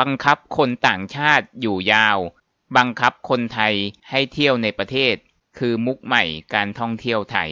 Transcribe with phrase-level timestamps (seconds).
[0.00, 2.18] บังคับคนต่างชาติอยู่ยาว
[2.76, 3.74] บังคับคนไทย
[4.10, 5.14] ให้เที่ยวในประเทศ
[5.58, 6.24] คือมุกใหม่
[6.54, 7.50] การท่องเที่ยวไทย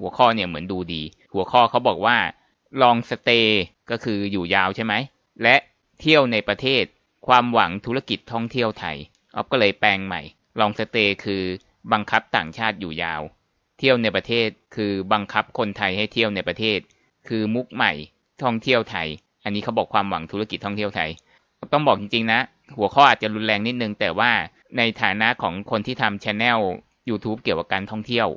[0.00, 1.02] หัวข้อเนี่ยเหมือนดูดี
[1.34, 2.16] หัวข้อเขาบอกว่า
[2.82, 4.94] ลองสเตย์ก็คืออยู่ยาวใช่ไหม
[5.42, 5.56] และ
[6.00, 6.84] เที่ยวในประเทศ
[7.26, 8.96] ความหวังธุรกิจท่องเที่ยวไทย
[9.34, 10.20] ออฟก็เลยแปลงใหม่
[10.60, 11.42] ลองสเตย์คือ
[11.92, 13.22] บังคับต่างชาติอยู่ยาว
[13.78, 16.78] เที่ยวในประเทศคือบังคับคนไทยให้เที่ยวในประเทศ
[17.28, 17.92] คือมุกใหม่
[18.42, 19.08] ท่องเที่ยวไทย
[19.44, 21.10] อันนี้เขาบอกความหวังธุรกิจท่องเที่ยวไทย
[21.72, 22.40] ต้องบอกจริงๆนะ
[22.78, 24.30] หัวข้ออาจจะรุนแรงนิดนึง แต่ว่า
[24.78, 26.60] ในฐานะของคนที่ทำช anel
[27.08, 28.28] YouTube เกี่ยวกับการท่องเที่ยว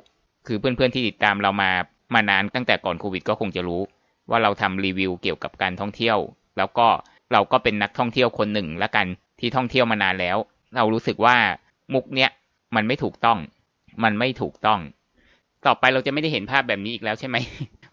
[0.46, 1.70] คือเพื่อนๆที่ติดตามเรามา
[2.14, 3.82] มานานตั้งแต่ก่อนโควิดก็คงจะรู้
[4.30, 6.18] ว่าเราทำรีวิวเกี่ยวกับการท่องเที่ยว
[6.58, 6.88] แล้วก็
[7.32, 9.06] เราก็เป็นนักท่องเที่ยวคนหนึ่งละกัน
[9.40, 10.36] ที่ท่องเที่ยวมานานแล้ว
[10.76, 11.36] เรารู้สึกว่า
[11.94, 12.30] มุกเนี้ย
[12.76, 13.38] มันไม่ถูกต้อง
[14.04, 14.80] มันไม่ถูกต้อง
[15.66, 17.36] ต่อไปเราจะไม่ได้เห็นภาพแบบนี้อีกแล้วใช่ไหม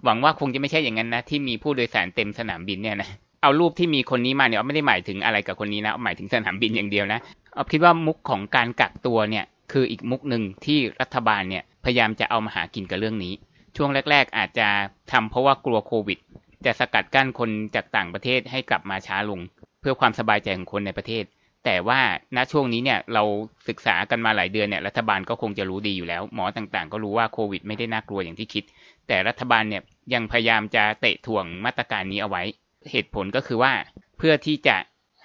[0.04, 3.10] หวังว่าคงจะไม่ใช่อย่างนั้นนะ ที่มีผู้โดยสารเต็มสนามบินเนี่ยนะ
[3.44, 7.20] เอารูปที่มีคนนี้มาเนี่ยไม่ได้หมายถึงอะไรกับคนนี้นะหมายถึงสนามบินอย่างเดียวนะ
[7.54, 13.34] เอาคิดว่ามุกของการกักตัวเนี่ยคืออีกมุกหนึ่งที่รัฐบาลเนี่ยพยายามจะเอามาหากินกับเรื่องนี้
[13.76, 14.68] ช่วงแรก ๆ อาจจะ
[15.12, 16.20] ทำเพราะว่ากลัวโควิด
[16.66, 19.40] จะสกัดกั้นคนจากต่างประเทศให้กลับมาช้าลง
[19.82, 21.24] เพื่อความสบายใจของคนในประเทศ
[21.66, 22.00] แต่ว่า
[22.36, 23.24] ณช่วงนี้เนี่ยเรา
[23.68, 28.64] ศึกษากันมาหลายเดือนเนี่ยรัฐบาลก็คงจะรู้ดีอยู่แล้ว หมอต่างๆ ก็รู้ว่าโควิด ไม่ได้น่ากลัวอย่างที่คิด
[29.08, 29.82] แต่รัฐบาลเนี่ย
[30.14, 32.44] ยังพยายามจะเตะถ่วงมาตรการนี้เอาไว้
[32.92, 33.74] เหตุผลก็คือว่า
[34.18, 34.76] เพื่อที่จะ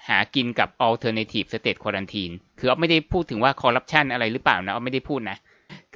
[0.09, 5.37] หากินกับ alternative state quarantine คือเอาไม่ได้พูดถึงว่า corruption อะไรหรือเปล่านะเอาไม่ได้พูดนะ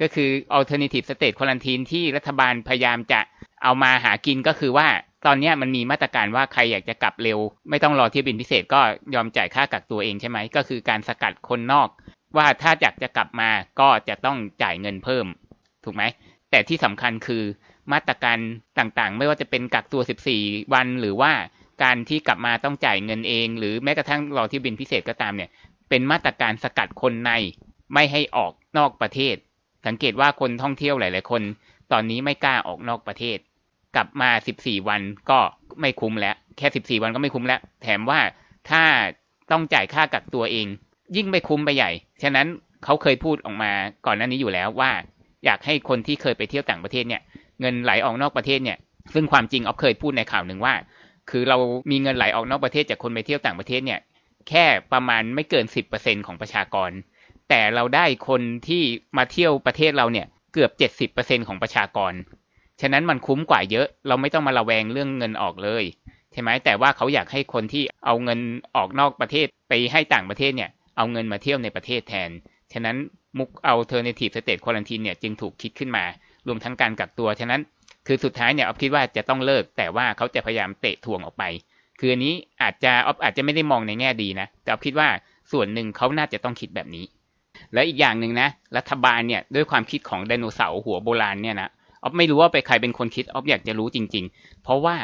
[0.00, 3.20] ก็คือ alternative state quarantine ที่รัฐบาลพยายามจะ
[3.62, 4.88] เอามาหากินก็คือว่า
[5.26, 7.38] ตอนนี้มันมีมาตรการว่าใครอยากจะกลับเร็ว
[7.70, 8.80] ไม่ต้องรอเที่ยวบินพิเศษก็
[9.14, 11.88] ยอมจ่ายค่ากักตัวเองใช่ไหม ก็คือการสกัดคนนอก
[12.36, 15.26] ว่าถ้าอยากจะกลับมาก็จะต้องจ่ายเงินเพิ่ม
[15.84, 16.02] ถูกไหม
[16.54, 17.42] แต่ที่สำคัญคือ
[17.92, 18.38] มาตรการ
[18.78, 20.02] ต่างๆ ไม่ว่าจะเป็นกักตัว
[20.36, 21.32] 14 วันหรือว่า
[21.82, 25.50] การที่กลับมาต้องจ่ายเงินเอง หรือแม้กระทั่งรอที่บินพิเศษก็ตามเนี่ย
[25.88, 27.30] เป็นมาตรการสกัดคนใน
[27.94, 29.36] ไม่ให้ออกนอกประเทศ
[29.86, 31.42] สังเกตว่าคนท่องเที่ยวหลาย ๆ คน
[31.92, 33.38] ตอนนี้ไม่กล้าออกนอกประเทศ
[33.96, 35.00] กลับมา 14 วัน
[35.30, 35.38] ก็
[35.80, 38.20] ไม่คุ้มแล้ว แค่ 14 วันก็ไม่คุ้มแล้ว แถมว่า
[38.70, 38.82] ถ้า
[39.50, 40.66] ต้องจ่ายค่ากักตัวเอง
[41.16, 41.90] ยิ่งไม่คุ้มไปใหญ่
[42.22, 42.46] ฉะนั้น
[42.84, 43.72] เขาเคยพูดออกมา
[44.06, 44.92] ก่อนหน้านี้อยู่แล้วว่า
[45.44, 47.22] อยากให้คนที่เคยไปเที่ยวต่างประเทศเนี่ย
[47.60, 48.78] เงินไหลออกนอกประเทศเนี่ย
[49.14, 50.74] ซึ่งความจริงออฟเคยพูดในข่าวหนึ่งว่า
[51.30, 51.58] คือเรา
[51.90, 54.00] มีเงินไหลออกนอกประเทศจากคนไปเที่ยวต่างประเทศเนี่ย
[54.48, 55.64] แค่ประมาณไม่เกิน
[55.96, 56.90] 10%ของประชากร
[57.48, 58.82] แต่เราได้คนที่
[59.16, 60.68] มาเที่ยวประเทศเราเนี่ยเกือ
[61.08, 62.12] บ70%ของประชากร
[62.80, 65.84] ฉะนั้นมันคุ้มกว่าเยอะ เราไม่ต้องมาระแวงเรื่องเงินออกเลย
[66.32, 68.40] ใช่ไหมแต่ว่าเขาอยากให้คนที่เอาเงิน
[68.76, 72.30] ออกนอกประเทศไปให้ต่างประเทศเนี่ยเอาเงินมาเที่ยวในประเทศแทน
[72.74, 72.96] ฉะนั้น
[73.38, 76.04] มุก alternative state quarantine เนี่ยจึงถูกคิดขึ้นมา
[76.46, 77.60] รวมทั้งการกักตัว ฉะนั้น
[78.06, 81.44] คือสุดท้ายเนี่ยออฟคิดว่าจะต้องเลิก แต่ว่าเขาจะพยายามเตะทวงออกไป
[81.98, 85.08] คืออันนี้อาจจะออฟอาจจะไม่ได้มองในแง่ดีนะ แต่ออฟคิดว่า
[85.52, 87.04] ส่วนหนึ่งเขาน่าจะต้องคิดแบบนี้
[87.72, 91.68] และอีกอย่างหนึ่งนะ รัฐบาลเนี่ยด้วยความคิดของไดโนเสาร์หัวโบราณเนี่ยนะ
[92.02, 94.96] ออฟไม่รู้ว่าไปใครเป็นคนคิดออฟอยากจะรู้จริง ๆ เพราะว่า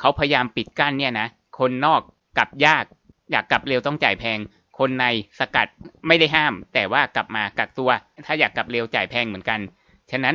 [0.00, 1.26] เขาพยายามปิดกั้นเนี่ยนะ
[1.58, 2.00] คนนอก
[2.38, 2.84] กลับยาก
[3.30, 4.38] อยากกลับเร็วต้องจ่ายแพง
[4.78, 5.06] คนใน
[5.38, 5.68] สกัด
[6.06, 7.90] ไม่ได้ห้าม แต่ว่ากลับมากักตัว
[8.26, 9.60] ถ้าอยากกลับเร็วจ่ายแพงเหมือนกัน
[10.10, 10.34] ฉะนั้น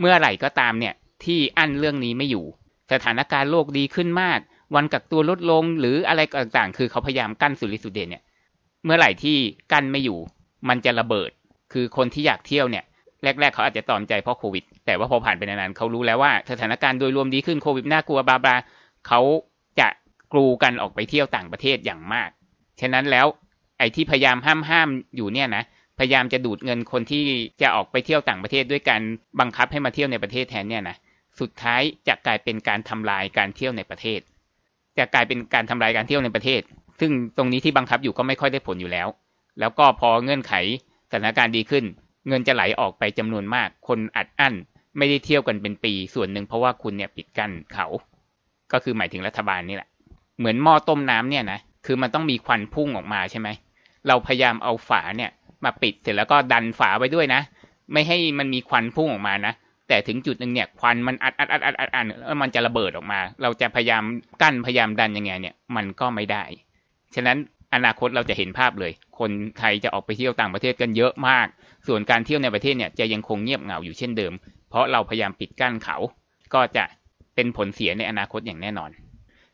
[0.00, 0.94] เมื่อไหร่ก็ตามเนี่ย
[1.24, 2.44] ที่อั้นเรื่องนี้ไม่อยู่
[2.92, 4.40] สถานการณ์โลกดีขึ้นมาก
[4.74, 8.22] วันกักตัวลดลงหรืออะไรต่างๆ คือเขาพยายามกั้นสุริสุดเดนเนี่ย
[8.84, 9.36] เมื่อไหร่ที่
[9.72, 10.18] กั้นไม่อยู่
[10.68, 11.30] มันจะระเบิด
[11.72, 12.84] คือคนที่อยากเที่ยวเนี่ย
[13.22, 18.54] แรก ๆ เขาอาจจะตอมใจเพราะโควิด แต่ว่าพอผ่านไปนานๆเขารู้แล้วว่าสถานการณ์โดยรวมดีขึ้นโควิดน่ากลัวบาบา
[19.08, 19.20] เขา
[19.80, 19.88] จะ
[20.32, 22.30] กลูกันออกไปเที่ยวต่างประเทศอย่างมาก
[22.80, 23.26] ฉะนั้นแล้ว
[23.82, 25.64] อ้ที่พยายามห้ามห้ามอยู่เนี่ยนะ
[25.98, 27.24] พยายามจะดูดเงินคนที่
[27.62, 29.02] จะออกไปเที่ยวต่างประเทศด้วยการ
[29.40, 30.96] บังคับให้มาเที่ยวในประเทศแทนเนี่ยนะ
[31.40, 34.20] สุดท้ายจะกลายเป็นการทำลายการเที่ยวในประเทศ
[34.98, 36.60] จะกลายเป็นการทำลายการเที่ยวในประเทศ
[37.00, 39.08] ซึ่งตรงนี้ที่บังคับอยู่ก็ไม่ค่อยได้ผลอยู่แล้ว
[39.60, 40.52] แล้วก็พอเงื่อนไข
[41.10, 41.84] สถานการณ์ดีขึ้น
[42.28, 44.54] เงินจะไหลออกไปจำนวนมาก คนอัดอั้น
[44.98, 47.86] ไม่ได้เที่ยวกันเป็นปีส่วนหนึ่งเพราะว่าคุณเนี่ยปิดกั้นเขา
[48.72, 49.88] ก็คือหมายถึงรัฐบาลนี่แหละ
[50.38, 53.48] เหมือนหม้อต้มน้ำเนี่ยนะคือมันต้องมีควันพุ่งออกมาใช่ไหม
[54.08, 55.30] เราพยายามเอาฝาเนี่ย
[55.64, 57.40] มาปิดเสร็จแล้วก็ดันฝาไว้ด้วยนะ
[57.92, 59.54] ไม่ให้มันมีควันพุ่งออกมานะ
[59.88, 64.02] แต่ถึงจุดหนึ่งเนี่ยควันมันอัดอัดอัดอัดอัดอัดแล้วมันจะระเบิดออกมา เราจะพยายาม
[64.42, 66.44] กั้นพยายามดันยังไงเนี่ย มันก็ไม่ได้
[67.14, 67.36] ฉะนั้น
[67.74, 71.46] อนาคตเราจะเห็นภาพเลย คนไทยจะออกไปเที่ยวต่างประเทศกันเยอะมาก
[71.86, 74.32] ส่วนการเที่ยวในประเทศเนี่ยจะยังคงเงียบเหงาอยู่เช่นเดิม
[74.68, 75.96] เพราะเราพยายามปิดกั้นเขา
[76.54, 76.84] ก็จะ
[77.34, 78.90] เป็นผลเสียในอนาคตอย่างแน่นอน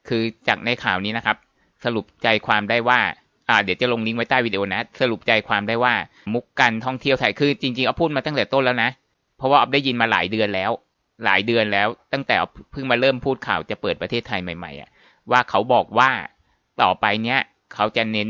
[0.09, 1.37] คือจากในข่าวนี้นะครับ
[1.85, 3.01] สรุปใจความได้ว่า
[3.49, 5.95] อ่าเดี๋ยวจะลงลิงก์ไว้ใต้วิดีโอนะ สรุปใจความได้ว่า
[6.33, 8.91] มุกการท่องเที่ยวไทยคือจริงๆเอาพูดมาตั้งแต่ต้นแล้วนะ
[9.37, 10.71] เพราะว่าเอได้ยินมาหลายเดือนแล้ว
[11.25, 12.37] หลายเดือนแล้ว ตั้งแต่
[12.73, 14.91] เพิ่งมาเริ่มพูดข่าวจะเปิดประเทศไทยใหม่ๆอะ
[15.31, 16.11] ว่าเขาบอกว่า
[16.83, 17.41] ต่อไปเนี้ย
[17.75, 18.29] เขาจะเน้น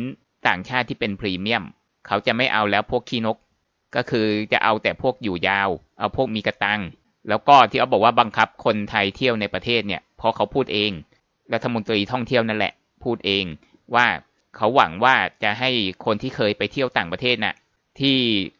[0.48, 1.64] ต่างชาติที่เป็นพรีเมียม
[2.06, 3.36] เขาจะไม่เอาแล้วพวกขี้นก
[3.96, 5.68] ก็คือจะเอาแต่พวกอยู่ยาว
[5.98, 6.80] เอาพวกมีกระตัง
[7.28, 10.90] แล้วก็ที่เขาบอกว่าบังคับคนไทยเที่ยวในประเทศเนี่ยเพราะเขาพูดเอง
[11.52, 12.72] รัฐมนตรีท่องเที่ยวนั่นแหละ
[13.04, 13.44] พูดเอง
[13.94, 14.06] ว่า
[14.58, 15.70] เขาหวังว่าจะให้
[16.04, 17.54] คนที่เคยไปเที่ยวต่างประเทศน่ะ
[18.00, 18.16] ที่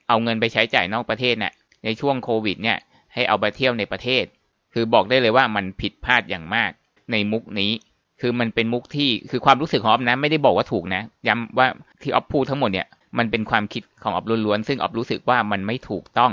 [0.09, 1.53] เอาเงินไปใช้จ่ายนอกประเทศน่ะ
[1.85, 2.79] ในช่วงโควิดเนี่ย
[3.15, 4.25] ให้เอาไปเที่ยวในประเทศ
[4.73, 6.71] คือบอกได้เลยว่ามันผิดพลาดอย่างมาก
[7.12, 7.73] ในมุกนี้
[8.21, 11.67] คือมันเป็นมุกที่คือความรู้สึกของออฟนะไม่ได้บอกว่าถูกนะ ย้ำว่า
[12.03, 12.87] ที่ออฟพูดทั้งหมดเนี่ย
[13.19, 16.33] มันเป็นความคิดของออฟล้วนๆซึ่งออฟรู้สึกว่ามันไม่ถูกต้อง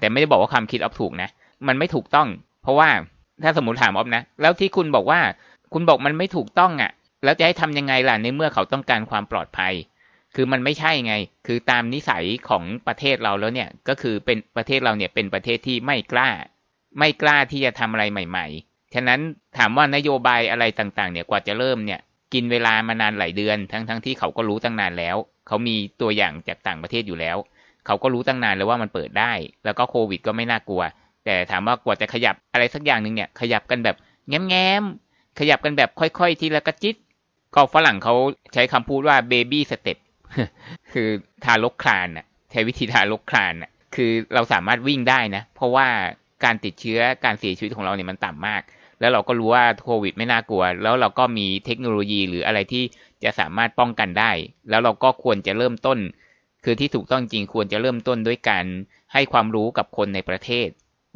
[0.00, 1.28] แต่ไม่ได้บอกว่าความคิดออฟถูกนะ
[1.66, 2.28] มันไม่ถูกต้อง
[2.62, 2.88] เพราะว่า
[3.42, 5.20] ถ้าสมมติถามออฟนะ แล้วที่คุณบอกว่า
[5.72, 6.90] คุณบอกมันไม่ถูกต้องอะ่ะ
[7.24, 9.74] แล้วจะให้ทำยังไงล่ะในเมื่อเขาต้องการความปลอดภัย
[10.34, 11.14] คือมันไม่ใช่ไง
[11.46, 16.28] คือตามนิสัยของประเทศเราแล้วเนี่ย ก็คือเป็นประเทศเราเนี่ยเป็นประเทศที่ไม่กล้า
[16.98, 19.20] ไม่กล้าที่จะทำอะไรใหม่ ๆ ฉะนั้น
[19.58, 22.00] ถามว่านโยบายอะไรต่างๆ เนี่ยกว่าจะเริ่มเนี่ย
[22.34, 25.16] กินเวลามานานหลายเดือน ทั้งๆทที่เขาก็รู้ตั้งนานแล้ว
[25.46, 27.36] เขามีตัวอย่างจากต่างประเทศอยู่แล้ว
[27.86, 29.32] เขาก็รู้ตั้งนานแล้วว่ามันเปิดได้
[29.64, 30.82] แล้วก็โควิด ก็ไม่น่ากลัว
[31.24, 33.96] แต่ถามว่ากว่าจะขยับอะไรสักอย่างหนึ่งเนี่ย ขยับกันแบบ
[34.28, 36.96] แง้มๆขยับกันแบบค่อยๆ ทีละกระจิต
[37.54, 38.14] ก็ฝรั่งเขา
[38.54, 39.98] ใช้คำพูดว่าเบบี้สเต็ป
[40.92, 41.08] คือ
[41.44, 45.86] ทารกคลานน่ะใช้วิธีทารกคลานน่ะคือเราสามารถวิ่งได้นะ เพราะว่า
[46.44, 48.62] การติดเชื้อการเสียชีวิตของเราเนี่ยมันต่ำมาก
[49.00, 52.84] แล้วเราก็รู้ว่าโควิดไม่น่ากลัว แล้วเราก็มีเทคโนโลยีหรืออะไรที่
[53.24, 54.30] จะสามารถป้องกันได้
[54.70, 55.98] แล้วเราก็ควรจะเริ่มต้น
[56.64, 58.64] คือที่ถูกต้องจริงควรจะเริ่มต้นด้วยการ
[59.12, 60.68] ให้ความรู้กับคนในประเทศ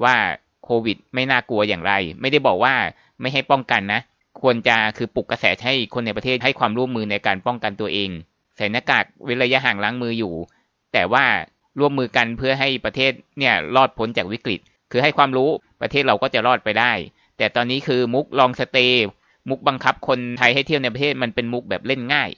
[0.05, 0.17] ว่า
[0.65, 2.75] โควิดไม่น่ากลัวอย่างไร ไม่ได้บอกว่า
[3.21, 4.00] ไม่ให้ป้องกันนะ
[4.41, 8.11] ควรจะคือปลุกกระแสให้คนในประเทศให้ความร่วมมือในการป้องกันตัวเอง
[8.56, 10.35] ใส่หน้ากากเว้นระยะห่างล้างมืออยู่
[10.93, 11.25] แต่ว่า
[11.79, 14.61] ร่วมมือกันเพื่อให้ประเทศเนี่ยรอดพ้นจากวิกฤต
[14.91, 15.50] คือให้ความรู้
[15.81, 16.93] ประเทศเราก็จะรอดไปได้
[17.38, 19.06] แต่ตอนนี้คือมุกลองสเตย์
[19.49, 22.31] มุกบังคับคนไทยให้เที่ยวในประเทศมันเป็นมุกแบบเล่นง่าย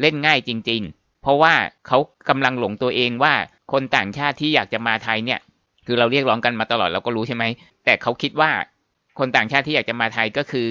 [0.00, 1.54] เล่นง่ายจริง ๆ เพราะว่า
[1.86, 1.98] เขา
[2.28, 3.34] กำลังหลงตัวเองว่า
[3.72, 5.40] คนต่างชาติที่อยากจะมาไทยเนี่ย
[5.86, 7.44] คือเราเรียกร้องกันมาตลอดเราก็รู้ใช่ไหม
[7.84, 8.50] แต่เขาคิดว่า
[9.18, 10.68] คนต่างชาติที่อยากจะมาไทยก็คือ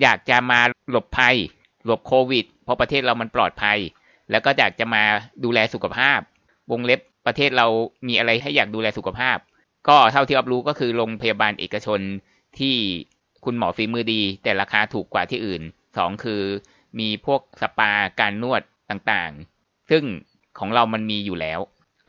[0.00, 0.60] อยากจะมา
[0.90, 1.36] หลบภัย
[1.84, 3.78] หลบโควิด เพราะประเทศเรามันปลอดภัย
[4.30, 5.02] แล้วก็อยากจะมา
[5.44, 6.20] ดูแลสุขภาพ
[6.70, 7.66] วงเล็บประเทศเรา
[8.08, 9.38] มีอะไรให้อยากดูแลสุขภาพ
[9.88, 12.00] ก็เท่าที่รับรู้ก็คือโรงพยาบาลเอกชน
[12.58, 12.76] ที่
[13.44, 15.62] คุณหมอฝีมือดี แต่ราคาถูกกว่าที่อื่น
[15.96, 16.42] สองคือ
[16.98, 20.04] มีพวกสปาการนวดต่างๆ ซึ่ง
[20.58, 21.60] ของเรามันมีอยู่แล้ว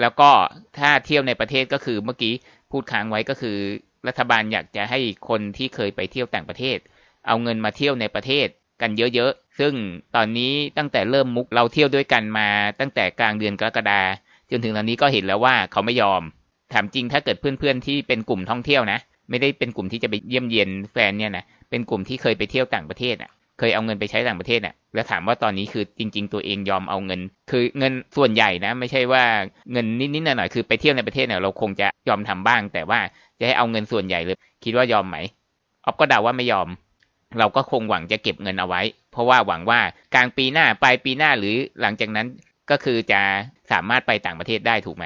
[0.02, 0.30] แล้วก็
[0.78, 2.34] ถ้าเที่ยวในประเทศก็คือเมื่อกี้
[2.72, 3.58] พูดค้างไว้ก็คือ
[4.08, 5.00] รัฐบาลอยากจะให้
[5.30, 6.78] คนที่เคยไปเที่ยวต่างประเทศ
[7.28, 8.48] เอาเงินมาเที่ยวในประเทศ
[8.82, 9.74] กันเยอะๆ ซึ่ง
[10.16, 12.48] ตอนนี้ตั้งแต่เริ่มมุกเราเที่ยวด้วยกันมา
[12.80, 14.02] ตั้งแต่กลางเดือนกรกฎา
[14.52, 16.22] จนถึงตอนนี้ก็เห็นแล้วว่าเขาไม่ยอม
[16.74, 19.00] ถามจริงถ้าเกิดเพื่อนๆที่เป็นกลุ่มท่องเที่ยวนะ
[19.30, 23.30] ไม่ได้เป็นกลุ่มที่จะไปเยี่ยมเยียนแฟนเนี่ยนะเป็นกลุ่มที่เคยไปเที่ยวต่างประเทศอะ
[23.60, 27.22] เคยเอาเงินไปใช้ต่างประเทศอะ แล้วถามว่าตอนนี้คือจริง ๆ ตัวเองยอมเอาเงิน
[27.52, 29.24] คือเงินส่วนใหญ่นะ ไม่ใช่ว่า
[29.72, 33.00] เงินนิดๆหน่อยๆคือไปเที่ยวในประเทศเนี่ยเราคงจะยอมทำบ้าง แต่ว่า
[33.40, 35.18] จะให้เอาเงินส่วนใหญ่เลย คิดว่ายอมไหม
[35.86, 36.68] ออฟก็เดาว่าไม่ยอม
[37.40, 38.82] เราก็คงหวังจะเก็บเงินเอาไว้
[39.12, 39.80] เพราะว่าหวังว่า
[40.16, 42.28] กลางปีหน้าปลายปีหน้าหรือหลังจากนั้น
[42.70, 43.22] ก็คือจะ
[43.72, 45.06] สามารถไปต่างประเทศได้ถูกไหม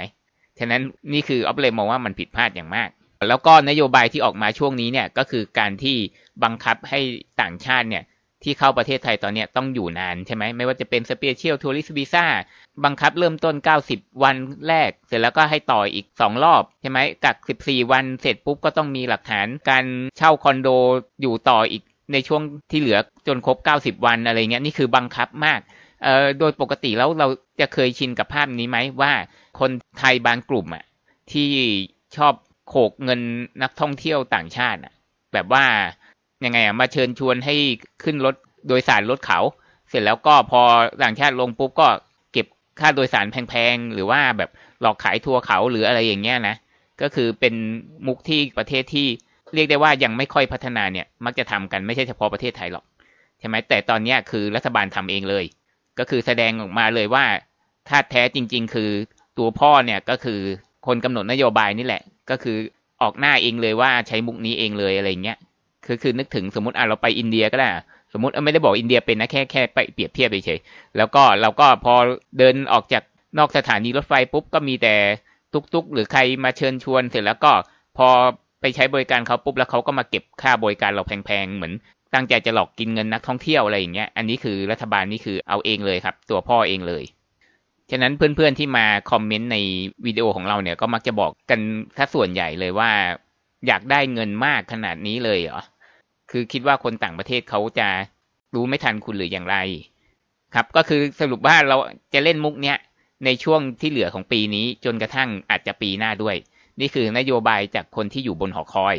[0.60, 0.82] ฉะนั้น
[1.14, 2.90] นี่คือออฟเลยมองว่ามันผิดพลาดอย่างมาก
[3.30, 5.98] แล้วก็นโยบายที่ออกมาช่วงนี้เนี่ยก็คือการที่
[6.44, 7.00] บังคับให้
[7.42, 8.04] ต่างชาติเนี่ย
[8.44, 12.26] ที่เข้าประเทศไทยตอนนี้ต้องอยู่นานใช่ไหมไม่ว่าจะเป็น Special Tourist Visa
[12.86, 13.56] บังคับเริ่มต้น
[13.90, 14.36] 90 วัน
[14.68, 19.86] แรก เสร็จแล้วก็ให้ต่ออีก 2 รอบใช่ไหมกัก 14 วันเสร็จปุ๊บก็ต้องมีหลักฐานการ
[20.18, 20.70] เช่าคอนโด
[21.22, 22.98] อยู่ต่ออีก ในช่วงที่เหลือ
[23.28, 23.58] จนครบ
[24.00, 25.60] 90 วันอะไรเงี้ยนี่คือบังคับมาก
[26.40, 27.28] โดยปกติแล้วเรา
[27.62, 29.14] จะเคยชินกับภาพนี้ไหมว่า
[29.60, 30.84] คนไทยบางกลุ่มอะ
[31.32, 31.50] ที่
[32.18, 32.34] ชอบ
[32.70, 33.22] โขกเงิน
[33.64, 34.94] นักท่องเที่ยวต่างชาติอะ
[35.34, 35.66] แบบว่า
[36.46, 37.56] ยังไงอะมาเชิญชวนให้
[38.04, 38.36] ขึ้นรถ
[38.68, 39.40] โดยสารรถเขา
[39.90, 40.62] เสร็จแล้วก็พอ
[41.04, 41.88] ต่างชาติลงปุ๊บก็
[42.34, 42.48] เก็บ
[42.80, 44.50] ค่าโดยสารแพงๆ หรือว่าแบบ
[44.82, 46.56] หลอกขายทัวร์เขาหรืออะไรอย่างเงี้ยนะ
[47.02, 47.54] ก็คือเป็น
[48.08, 49.08] มุกที่ประเทศที่
[49.56, 52.86] เรียกได้ว่ายังไม่ค่อยพัฒนาเนี่ยมักจะทำกันไม่ใช่เฉพาะประเทศไทยหรอก
[53.40, 55.46] ใช่ไหมแต่ตอนนี้คือรัฐบาลทำเองเลย
[56.00, 57.26] ก็คือแสดงออกมาเลยว่า
[57.90, 58.90] ถ้าแท้จริง ๆ คือ
[59.38, 60.40] ตัวพ่อเนี่ยก็คือ
[60.88, 62.58] คนกำหนดนโยบายนี่แหละ ก็คือ
[63.02, 65.38] ออกหน้าเองเลยว่าใช้มุกนี้เองเลยอะไรเงี้ย
[65.86, 67.70] คือคือนึกถึงสมมติอะเราไปอินเดียก็ได้
[68.14, 70.60] สมมติไม่ได้บอกอินเดียเป็นนะแค่แค่ไปเปรียบเทียบเฉย
[70.98, 71.94] แล้วก็เราก็พอ
[72.38, 73.04] เดินออกจาก
[73.38, 74.96] นอกสถานีรถไฟปุ๊บก็มีแต่
[75.54, 77.52] ตุกๆ หรือใครมาเชิญชวนเสร็จแล้วก็
[77.98, 78.10] พอ
[78.62, 81.74] ไปใช้บริการเขาปุ๊บแล้วเขาก็มาเก็บค่าบริการเราแพงๆเหมือน
[82.14, 87.04] ตั้งใจจะหลอกกินเงินนักท่องเที่ยวอะไรอย่างเงี้ย อันนี้คือรัฐบาลนี่คือเอาเองเลยครับ ตัวพ่อเองเลย
[87.92, 89.58] ฉะนั้นเพื่อนๆที่มาคอมเมนต์ใน
[90.06, 91.60] วิดีโอของเราเนี่ย ก็มักจะบอกกัน
[91.98, 92.92] ถ้าส่วนใหญ่เลยว่า
[93.68, 95.62] อยากได้เงินมากขนาดนี้เลยเหรอ
[96.32, 97.88] คือคิดว่าคนต่างประเทศเขาจะ
[98.56, 99.58] รู้ไม่ทันคุณหรืออย่างไร
[100.54, 101.78] คครับ ก็คือสรุปว่าเรา
[102.14, 102.78] จะเล่นมุกเนี้ย
[103.26, 106.36] ในช่วงที่เหลือของปีนี้จนกระทั่งอาจจะปีหน้าด้วย
[106.80, 108.96] นี่คือนโยบายจากคนที่อยู่บนหอคอย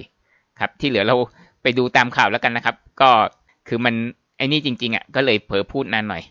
[0.60, 1.16] ครับ ที่เหลือเรา
[1.62, 3.10] ไปดูตามข่าวแล้วกันนะครับ ก็
[3.68, 3.94] คือมัน
[4.36, 6.22] ไอ้นี่จริง ๆอะก็เลยเผลอพูดนานหน่อย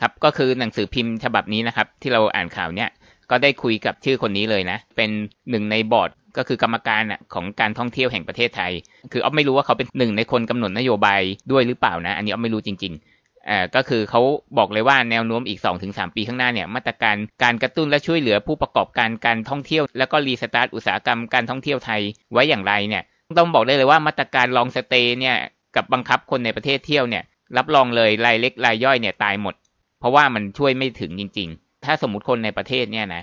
[0.00, 2.88] ครับก็คือหนังสือพิมพ์ฉบับนี้นะครับ ที่เราอ่านข่าวเนี้ย
[3.30, 5.10] ก็ได้คุยกับชื่อคนนี้เลยนะ เป็น
[5.50, 8.72] หนึ่งในบอร์ดก็คือกรรมการอะของการท่องเที่ยวแห่งประเทศไทย
[9.12, 11.20] คืออ๊อฟไม่รู้ว่าเขาเป็นหนึ่งในคนกำหนดนโยบาย
[11.52, 13.11] ด้วยหรือเปล่านะ อันนี้อ๊อฟไม่รู้จริง ๆ
[13.48, 14.20] อ่าก็คือเขา
[14.58, 22.00] บอกเลยว่าแนวโน้มอีก 2-3 ปีข้างหน้าเนี่ยมาตรการการกระตุ้นและช่วยเหลือผู้ประกอบการการท่องเที่ยว แล้วก็รีสตาร์ทอุตสาหกรรมการท่องเที่ยวไทย
[22.32, 23.02] ไว้อย่างไรเนี่ย
[23.38, 25.36] ต้องบอกได้เลยว่ามาตรการลองสเตย์เนี่ย
[25.76, 27.22] กับบังคับคนในประเทศเที่ยวเนี่ย
[27.56, 29.54] รับรองเลยรายเล็กรายย่อยเนี่ยตายหมด
[30.00, 33.22] เพราะว่ามันช่วยไม่ถึงจริง ๆ ถ้าสมมติคนในประเทศเนี่ยนะ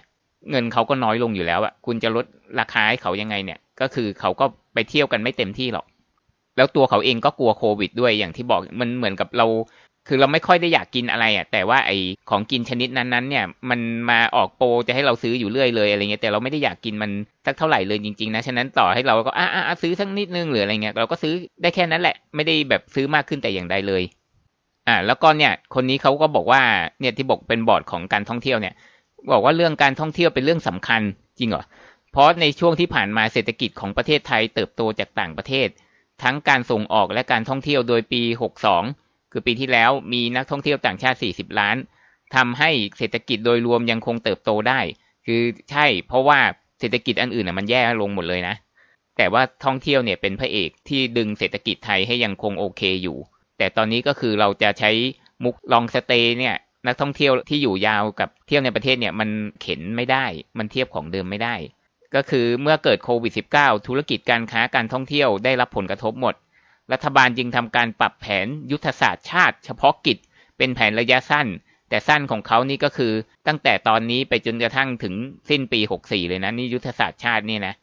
[0.49, 2.25] เงินเขาก็น้อยลงอยู่แล้วอะคุณจะลด
[2.59, 5.85] ราคาให้เขายังไงเนี่ย ก็คือเขาก็ไปเที่ยวกันไม่เต็มที่หรอก
[6.57, 9.45] แล้วตัวเขาเองก็กลัวโควิดด้วยอย่างที่บอกมันเหมือนกับเรา
[10.09, 11.91] คือเราไม่ค่อยได้อยากกินอะไรอะแต่ว่าไอ
[12.29, 17.11] ของกินชนิดนั้นๆเนี่ยมันมาออกโปรจะให้เราซื้ออยู่เรื่อยเลยอะไรเงี้ยแต่เราไม่ได้อยากกินมัน
[17.45, 24.03] สักเท่าไหร่เลยจริงๆนะฉะนั้นต่อให้เราก็อะอะซื้อสักนิดนึงหรืออะไรเงี้ยเราก็ซื้อได้แค่นั้นแหละไม่ได้แบบซื้อมากขึ้นแต่อย่างใดเลย
[24.87, 26.61] อ่าแล้วก็เนี่ยคนนี้เขาก็บอกว่า
[26.99, 28.73] เนี่ยที่บอกเป็นบอร์ดของการท่องเที่ยวเนี่ย
[29.31, 31.01] บอกว่าเรื่องการท่องเที่ยวเป็นเรื่องสำคัญ
[31.39, 31.63] จริงเหรอ
[32.11, 35.67] เพราะในช่วงที่ผ่านมาเศรษฐกิจของประเทศไทยเติบโตจากต่างประเทศ
[36.23, 41.77] ทั้งการส่งออกและการท่องเที่ยวโดยปี 62 คือปีที่แล้วมีนักท่องเที่ยวต่างชาติ 40 ล้าน
[42.35, 44.79] ทำให้เศรษฐกิจโดยรวมยังคงเติบโตได้
[45.25, 46.39] คือใช่เพราะว่า
[46.79, 48.55] เศรษฐกิจอันอื่นมันแย่ลงหมดเลยนะ
[49.17, 53.17] แต่ว่าท่องเที่ยวเนี่ยเป็นพระเอกที่ดึงเศรษฐกิจไทยให้ยังคงโอเคอยู่
[53.57, 54.91] แต่ตอนนี้ก็คือเราจะใช้
[55.43, 56.55] มุกลองสเตย์เนี่ย
[56.87, 59.29] นักท่องเที่ยวที่อยู่ยาวกับเที่ยวในประเทศเนี่ยมัน
[59.61, 60.25] เข็นไม่ได้
[60.57, 61.55] มันเทียบของเดิมไม่ได้
[62.15, 66.35] ก็คือเมื่อเกิดโควิด -19 ธุรกิจการค้าการท่องเที่ยวได้รับผลกระทบหมด
[66.93, 70.17] รัฐบาลจึงทำการปรับแผนยุทธศาสตร์ชาติ เฉพาะกิจ
[70.57, 71.47] เป็นแผนระยะสั้น
[71.89, 73.11] แต่สั้นของเขานี่ก็คือ
[73.47, 75.13] ตั้งแต่ตอนนี้ไปจนกระทั่งถึง
[75.49, 77.73] สิ้นปี 64 เลยนะนี่ยุทธศาสตร์ชาตินี่นะ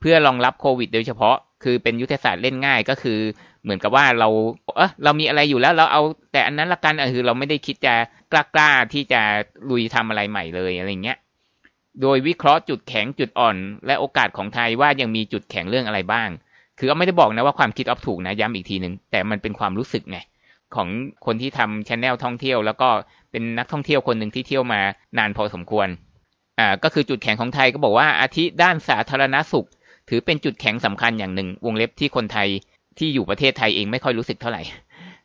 [0.00, 3.18] เพื่อรองรับโควิด โดยเฉพาะ คือเป็นยุทธศาสตร์เล่นง่ายก็คือ
[3.62, 4.28] เหมือนกับว่าเรา
[4.76, 7.94] เออเรามีอะไรอยู่แล้วเราเอาแต่อันนั้นละกันคือเราไม่ได้คิดจะ
[8.32, 9.20] กล้าๆที่จะ
[9.70, 11.18] ลุยทำอะไรใหม่เลยอะไรเงี้ย
[12.02, 13.56] โดยวิเคราะห์จุดแข็งจุดอ่อน
[13.86, 16.28] และโอกาสของไทยว่ายังมีจุดแข็งเรื่องอะไรบ้าง
[16.78, 20.18] คือเอาไม่ได้บอกนะว่าความคิดออฟถูกนะย้ำอีกทีหนึ่งแต่มันเป็นความรู้สึกไง
[20.74, 20.88] ของ
[21.26, 22.88] คนที่ทำชแนลท่องเที่ยว แล้วก็
[23.30, 24.80] เป็นนักท่องเที่ยวคนหนึ่งที่เที่ยวมา
[25.18, 25.88] นานพอสมควร
[26.58, 29.66] อ่าก็คือจุดแข็งของไทยก็บอกว่าอาทิด้านสาธารณสุข
[30.08, 32.48] ถือเป็นจุดแข็งสำคัญอย่างหนึ่ง วงเล็บที่คนไทย
[32.98, 34.62] ที่อยู่ประเทศไทยเองไม่ค่อยรู้สึกเท่าไหร่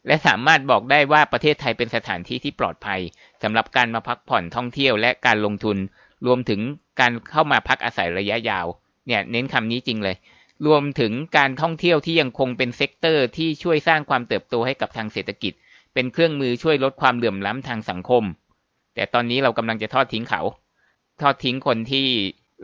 [0.08, 3.00] และสามารถบอกได้ว่าประเทศไทยเป็นสถานที่ที่ปลอดภัย
[3.44, 5.78] สำหรับการมาพักผ่อนท่องเที่ยว และการลงทุน
[6.26, 6.60] รวมถึง
[7.00, 8.66] การเข้ามาพักอาศัยระยะยาว
[9.08, 10.16] เนี่ยเน้นคำนี้จริงเลย
[10.68, 15.54] รวมถึงการท่องเที่ยวที่ยังคงเป็น sector ที่ช่วยสร้างความเติบโตให้กับทางเศรษฐกิจ
[15.94, 18.24] เป็นเครื่องมือช่วยลดความเหลื่อมล้ำทางสังคม
[18.96, 20.42] แต่ตอนนี้เรากำลังจะทอดทิ้งเขา
[21.22, 22.08] ทอดทิ้งคนที่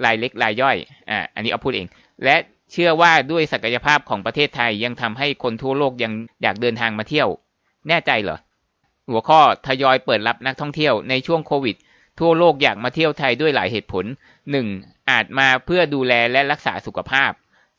[0.06, 0.77] รายเล็กรายย่อย
[1.10, 1.88] อ่าอันนี้เอาพูดเอง
[2.24, 2.36] และ
[2.72, 7.30] เชื่อว่าด้วยศักยภาพของประเทศไทยยังทำให้คนทั่วโลกยังอยากเดินทางมาเที่ยว
[7.88, 8.38] แน่ใจเหรอ
[9.10, 11.75] หัวข้อทยอยเปิดรับนักท่องเที่ยวในช่วงโควิด
[12.20, 14.06] ทั่วโลกอยากมาเที่ยวไทยด้วยหลายเหตุผล
[14.58, 15.10] 1.
[15.10, 17.32] อาจมาเพื่อดูแลและรักษาสุขภาพ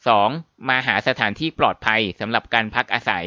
[0.06, 0.68] 2.
[0.68, 3.24] มาหาสถานที่ปลอดภัยสำหรับการพักอาศัย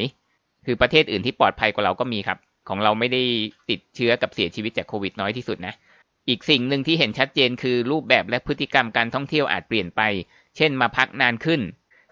[0.66, 2.38] คือประเทศอื่นที่ปลอดภัยกว่าเราก็มีครับ
[2.68, 3.22] ของเราไม่ได้
[3.70, 5.74] ติดเชื้อกับเสียชีวิตจากโควิดน้อยที่สุดนะ
[6.28, 10.00] อีกสิ่งหนึ่งที่เห็นชัดเจนคือรูปแบบและพฤติกรรมการท่องเที่ยวอาจเปลี่ยนไป
[10.56, 11.60] เช่นมาพักนานขึ้น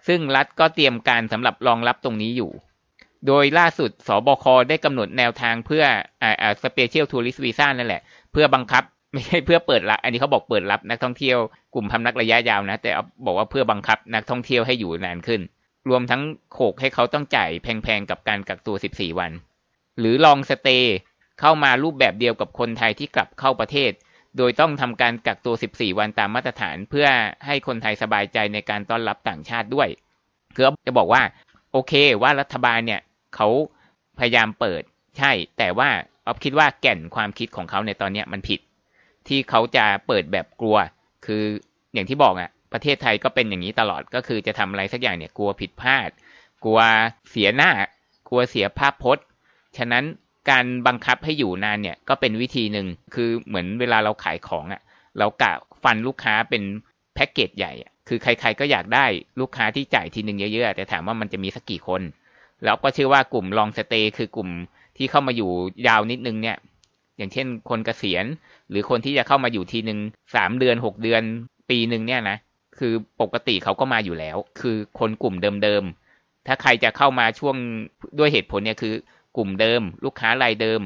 [0.07, 2.51] ซึ่งรัฐก็เตรียมการสำหรับรองรับตรงนี้อยู่
[3.27, 5.83] โดยล่าสุดศบคได้กำหนดแนวทางเพื่อ
[6.21, 8.01] อ่าอ่า Special Tourist Visa นั่นแหละ
[8.31, 11.37] เพื่อบังคับ ไม่ใช่เพื่อเปิดรับ อันนี้เขาบอกเปิดรับนักท่องเที่ยว
[11.73, 12.91] กลุ่มพำนักระยะยาวนะ แต่
[13.25, 15.41] บอกว่าเพื่อบังคับนักท่องเที่ยวให้อยู่นานขึ้น
[15.89, 16.21] รวมทั้ง
[16.53, 19.31] โขกให้เขาต้องจ่ายแพงๆกับการกักตัว 14 วัน
[19.99, 20.95] หรือลองสเตย์
[21.39, 23.91] เข้ามารูปแบบเดียวกับคนไทยที่กลับเข้าประเทศ
[24.37, 27.07] โดยต้องทำการกักตัว 14 วันตามมาตรฐาน เพื่อ
[27.45, 29.89] ให้คนไทยสบายใจในการต้อนรับต่างชาติด้วย
[30.55, 31.21] คือจะบอกว่า
[31.71, 33.01] โอเคว่ารัฐบาลเนี่ย
[33.35, 33.47] เขา
[34.19, 34.81] พยายามเปิด
[35.17, 35.89] ใช่ แต่ว่า
[36.25, 38.59] ออฟคิดว่าแก่นความคิดของเขาในตอนนี้มันผิด
[39.27, 40.77] ที่เขาจะเปิดแบบกลัว
[41.25, 41.43] คือ
[41.93, 46.09] อย่างที่บอกอะ่ะประเทศไทยก็เป็นอย่างนี้ตลอดก็คือจะทำอะไรสักอย่างเนี่ยกลัวผิดพลาด
[46.63, 46.79] กลัว
[47.29, 47.71] เสียหน้า
[48.29, 49.25] กลัวเสียภาพพจน์
[49.77, 50.03] ฉะนั้น
[50.49, 54.81] การบังคับให้อยู่นานเนี่ยก็เป็นวิธีหนึ่งคือเหมือนเวลาเราขายของอะ่ะ
[55.19, 55.51] เรากะ
[55.83, 56.63] ฟันลูกค้าเป็น
[57.15, 57.73] แพ็กเกจใหญ่
[58.07, 59.05] คือใคร ๆ ก็อยากได้
[59.39, 62.01] ลูกค้าที่จ่ายทีหนึ่งเยอะๆแต่ถามว่ามันจะมีสักกี่คน
[62.63, 64.49] แล้วก็เชื่อว่ากลุ่มลองสเตย์คือกลุ่ม
[64.97, 65.51] ที่เข้ามาอยู่
[65.87, 66.57] ยาวนิดนึงเนี่ย
[67.17, 68.25] อย่างเช่น คนเกษียณ
[68.71, 69.99] หรือคนที่จะเข้ามาอยู่ทีหนึ่ง
[70.35, 71.21] สามเดือนหกเดือน
[71.69, 72.37] ปีหนึ่งเนี่ยนะ
[72.79, 77.55] คือปกติเขาก็มาอยู่แล้ว คือคนกลุ่มเดิมๆถ้าใครจะเข้ามาช่วง
[78.19, 78.93] ด้วยเหตุผลเนี่ยคือ
[79.37, 80.81] กลุ่มเดิม ลูกค้ารายเดิม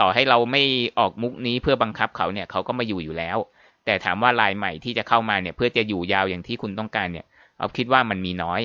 [0.00, 0.62] ต่อให้เราไม่
[0.98, 3.38] ออกมุกนี้เพื่อบังคับเขาเนี่ยเขาก็มาอยู่อยู่แล้ว
[3.84, 7.26] แต่ถามว่ารายใหม่ที่จะเข้ามาเนี่ย เพื่อจะอยู่ยาวอย่างที่คุณต้องการเนี่ย
[7.58, 8.60] เอาคิดว่ามันมีน้อย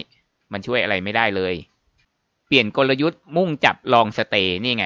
[0.52, 1.54] มันช่วยอะไรไม่ได้เลย
[2.48, 4.86] เปลี่ยนกลยุทธ์มุ่งจับลองสเตย์นี่ไง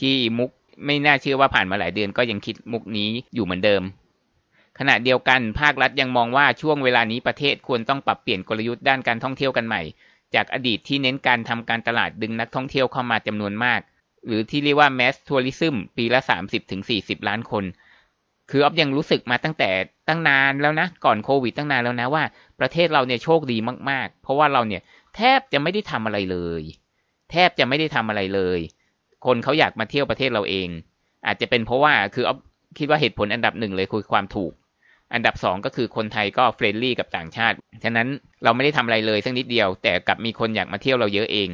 [0.00, 0.50] ที่มุก
[0.86, 3.82] ไม่น่าเชื่อว่าผ่านมาหลายเดือนก็ยังคิดมุกนี้อยู่เหมือนเดิม
[4.78, 9.82] ขณะเดียวกันภาครัฐยังมองว่าช่วงเวลานี้ประเทศควรต้องปรับเปลี่ยนกลยุทธ์ด้านการท่องเที่ยวกันใหม่
[10.34, 13.80] จากอดีตที่เน้นการทำการตลาดดึงนักท่องเที่ยวเข้ามาจำนวนมาก
[14.26, 16.20] หรือที่เรียกว่า mass tourism ปีละ
[16.74, 17.64] 30-40 ล้านคน
[18.50, 19.70] คือออฟยังรู้สึกมาตั้งแต่
[20.08, 22.24] ตั้งนานแล้วนะ ก่อนโควิดตั้งนานแล้วนะว่า
[22.60, 23.58] ประเทศเราเนี่ยโชคดี
[23.90, 24.82] มาก ๆ เพราะว่าเราเนี่ย
[25.16, 26.62] แทบจะไม่ได้ทำอะไรเลย
[27.30, 28.60] แทบจะไม่ได้ทำอะไรเลย
[29.24, 30.68] คนเขาอยากมาเที่ยวประเทศเราเอง
[31.26, 32.38] อาจจะเป็นเพราะว่าคือออฟ
[32.78, 34.52] คิดว่าเหตุผลอันดับหนึ่งเลยคือความถูก
[35.14, 38.08] อันดับสองก็คือคนไทยก็เฟรนลี่กับต่างชาติ ฉะนั้น
[38.44, 41.48] เราไม่ได้ทำอะไรเลยสักนิดเดียว แต่กลับมีคนอยากมาเที่ยวเราเยอะเอง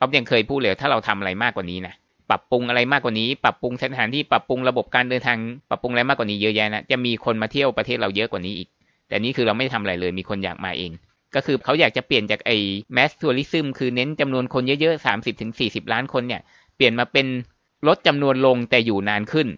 [0.00, 1.94] ออฟยังเคยพูดเลยถ้าเราทำอะไรมากกว่านี้นะ
[2.30, 5.38] ปรับปรุงอะไรมากกว่านี้ ปรับปรุงสถานที่ปรับปรุงระบบการเดินทาง
[5.70, 8.68] ปรับปรุงอะไรมากกว่านี้เยอะแยะนะจะมีคนมาเที่ยวประเทศเราเยอะกว่านี้อีก
[9.08, 10.92] แต่นี่คือเราไม่ทำอะไรเลยมีคนอยากมาเอง
[11.34, 12.56] ก็คือเขาอยากจะเปลี่ยนจากไอ้
[12.94, 16.42] แมสทัวริซึมคือเน้นจำนวนคนเยอะๆสามสิบถึงสี่สิบล้านคนเนี่ย
[16.78, 17.26] เปลี่ยนมาเป็น
[17.86, 19.48] ลดจำนวนลงแต่อยู่นานขึ้น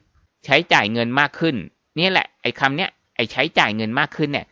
[0.45, 1.57] ใช้จ่ายเงินมากขึ้น
[1.99, 4.47] นี่แหละ ไอ้คำเนี้ยไอ้ใช้จ่ายเงินมากขึ้นเนี่ย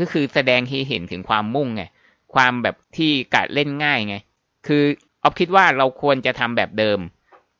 [0.00, 1.82] ก็คือแสดงให้เห็นถึงความมุ่งไง
[2.34, 4.16] ความแบบที่กะเล่นง่ายไง
[4.66, 4.82] คือ
[5.22, 6.98] ออฟคิดว่าเราควรจะทำแบบเดิม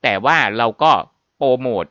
[0.03, 0.93] แต่ว่าเราก็
[1.37, 1.85] โปรโมท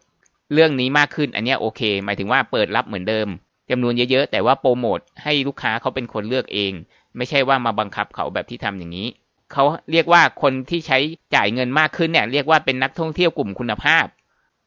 [0.54, 3.28] เรื่องนี้มากขึ้น อันนี้โอเค หมายถึงว่าเปิดรับเหมือนเดิม
[3.70, 6.72] จำนวนเยอะๆ แต่ว่าโปรโมทให้ลูกค้าเขาเป็นคนเลือกเอง
[7.18, 9.08] ไม่ใช่ว่ามาบังคับเขาแบบที่ทำอย่างนี้
[9.54, 10.98] เขาเรียกว่าคนที่ใช้
[11.36, 14.06] จ่ายเงินมากขึ้นเนี่ย เรียกว่าเป็นนักท่องเที่ยวกลุ่มคุณภาพ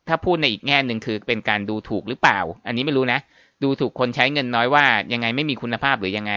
[0.08, 3.20] ถ้าพูดในอีกแง่หนึ่งคือเป็นการดูถูกหรือเปล่า อันนี้ไม่รู้นะ
[3.62, 6.34] ดูถูกคนใช้เงินน้อยว่ายังไงไม่มีคุณภาพหรือยังไง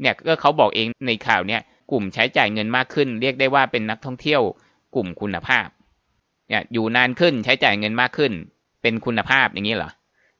[0.00, 1.60] เนี่ยก็เขาบอกเองในข่าวเนี่ย
[1.90, 4.42] กลุ่มใช้จ่ายเงินมากขึ้น เรียกได้ว่าเป็นนักท่องเที่ยว
[4.94, 5.66] กลุ่มคุณภาพ
[6.48, 8.32] เนี่ยอยู่นานขึ้นใช้จ่ายเงินมากขึ้น
[8.82, 9.90] เป็นคุณภาพอย่างนี้เหรอ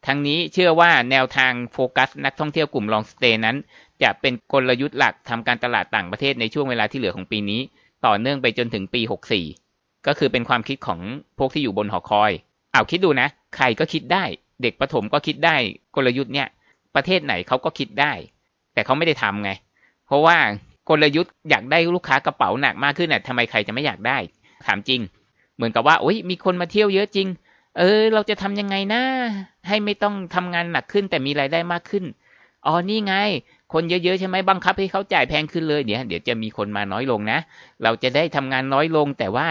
[0.06, 3.56] ทั้งนี้เชื่อว่าแนวทางโฟกัสนักท่องเที่ยวกลุ่มลองสเตย์นั้น
[4.02, 7.60] จะเป็นกลยุทธ์หลักทำการตลาดต่างประเทศในช่วงเวลาที่เหลือของปีนี้
[8.06, 9.00] ต่อเนื่องไปจนถึงปี
[9.52, 11.00] 64 ก็คือเป็นความคิดของ
[11.38, 12.32] พวกที่อยู่บนหอคอย
[12.72, 14.24] เอาคิดดูนะ ใครก็คิดได้
[14.62, 15.56] เด็กประถมก็คิดได้
[15.96, 16.48] กลยุทธ์เนี่ย
[16.94, 18.12] ประเทศไหนเขาก็คิดได้
[18.74, 19.50] แต่เขาไม่ได้ทำไง
[20.06, 20.36] เพราะว่า
[20.88, 24.18] กลยุทธ์อยากได้ลูกค้ากระเป๋าหนักมากขึ้นน่ะทำไมใครจะไม่อยากได้
[24.66, 25.00] ถามจริง
[25.56, 27.28] เหมือนกับว่าโอ้ยมีคนมาเที่ยวเยอะจริง
[27.78, 29.02] เออ เราจะทำยังไงนะ
[29.68, 32.04] ให้ไม่ต้องทำงานหนักขึ้นแต่มีรายได้มากขึ้น
[32.66, 33.14] อ๋อนี่ไง
[33.72, 37.38] คนเยอะๆใช่ไหมบังคับให้เขาจ่ายแพงขึ้นเลยเดี๋ยเดี๋ยวจะมีคนมาน้อยลงนะ
[37.82, 39.48] เราจะได้ทำงานน้อยลง แต่ว่า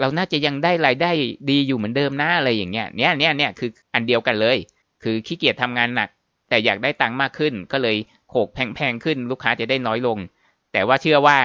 [0.00, 1.10] เราน่าจะยังได้รายได้
[1.50, 4.56] ดีอยู่เหมือนเดิมนะอะไรอย่างเงี้ยเนี่ยเนี่ยเนี่ยคืออันเดียวกันเลย
[5.02, 6.08] คือขี้เกียจทำงานหนัก
[6.48, 7.96] แต่อยากได้ตังค์มากขึ้น ก็เลย
[8.30, 10.18] โขกแพงๆขึ้น ลูกค้าจะได้น้อยลง
[10.72, 11.38] แต่ว่าเชื่อว่า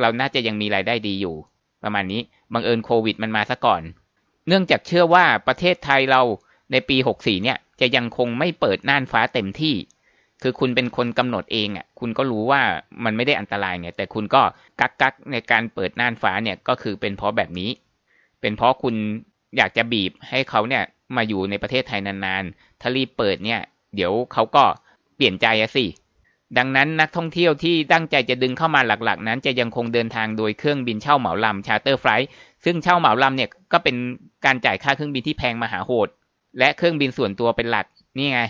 [0.00, 1.36] เราน่าจะยังมีรายได้ดีอยู่
[1.82, 2.20] ประมาณนี้
[2.52, 3.82] บังเอิญโควิดมันมาซะก่อน
[4.46, 6.22] เนื่องจากเชื่อว่าประเทศไทยเรา
[6.72, 9.74] ในปี 64เนี่ยจะยังคงไม่เปิดน่านฟ้าเต็มที่
[10.42, 12.60] คือคุณเป็นคนกำหนดเองอะคุณก็รู้ว่า
[13.04, 14.42] มันไม่ได้อันตรายไงแต่คุณก็
[14.80, 17.70] กักกักในการเปิดน่านฟ้าเนี่ยก็คือเป็นเพราะแบบนี้
[18.40, 18.94] เป็นเพราะคุณ
[19.56, 20.82] อยากจะบีบให้เขาเนี่ย
[21.16, 23.60] มาอยู่ในประเทศไทยนานๆถ้ารีบเปิดเนี่ย
[23.94, 24.64] เดี๋ยวเขาก็
[25.16, 25.86] เปลี่ยนใจอะสิ
[26.58, 32.28] ดังนั้นนักท่องเที่ยวที่ตั้งใจจะดึงเข้ามาหลักๆ นั้น จะยังคงเดินทางโดยเครื่องบินเช่าเหมาลำชาร์เตอร์ไฟล์
[32.64, 33.96] ซึ่งเช่าเหมาลำเนี่ยก็เป็น
[34.44, 36.08] การจ่ายค่าเครื่องบินที่แพงมหาโหด
[36.58, 37.86] และเครื่องบินส่วนตัวเป็นหลัก
[38.18, 38.40] นี่ไง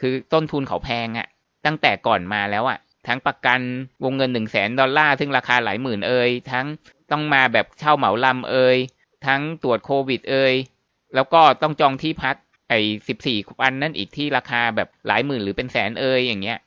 [0.00, 1.26] คือต้นทุนเขาแพงอะ
[1.66, 3.60] ตั้งแต่ก่อนมาแล้วอะทั้งประกัน
[4.04, 6.66] วงเงินหนึ่งแสนดอลลาร์ซึ่งราคาหลายหมื่นเอ่ยทั้ง
[7.10, 8.76] ต้องมาแบบเช่าเหมาลำเอ่ย
[9.26, 10.54] ทั้งตรวจโควิดเอ่ย
[11.14, 12.36] แล้วก็ต้องจองที่พัก
[12.68, 16.58] ไอ้สิบสี่วันนั่นอีกที่ราคาแบบหลายหมื่นหรือเป็นแสนเอ่ยอย่างเงี้ย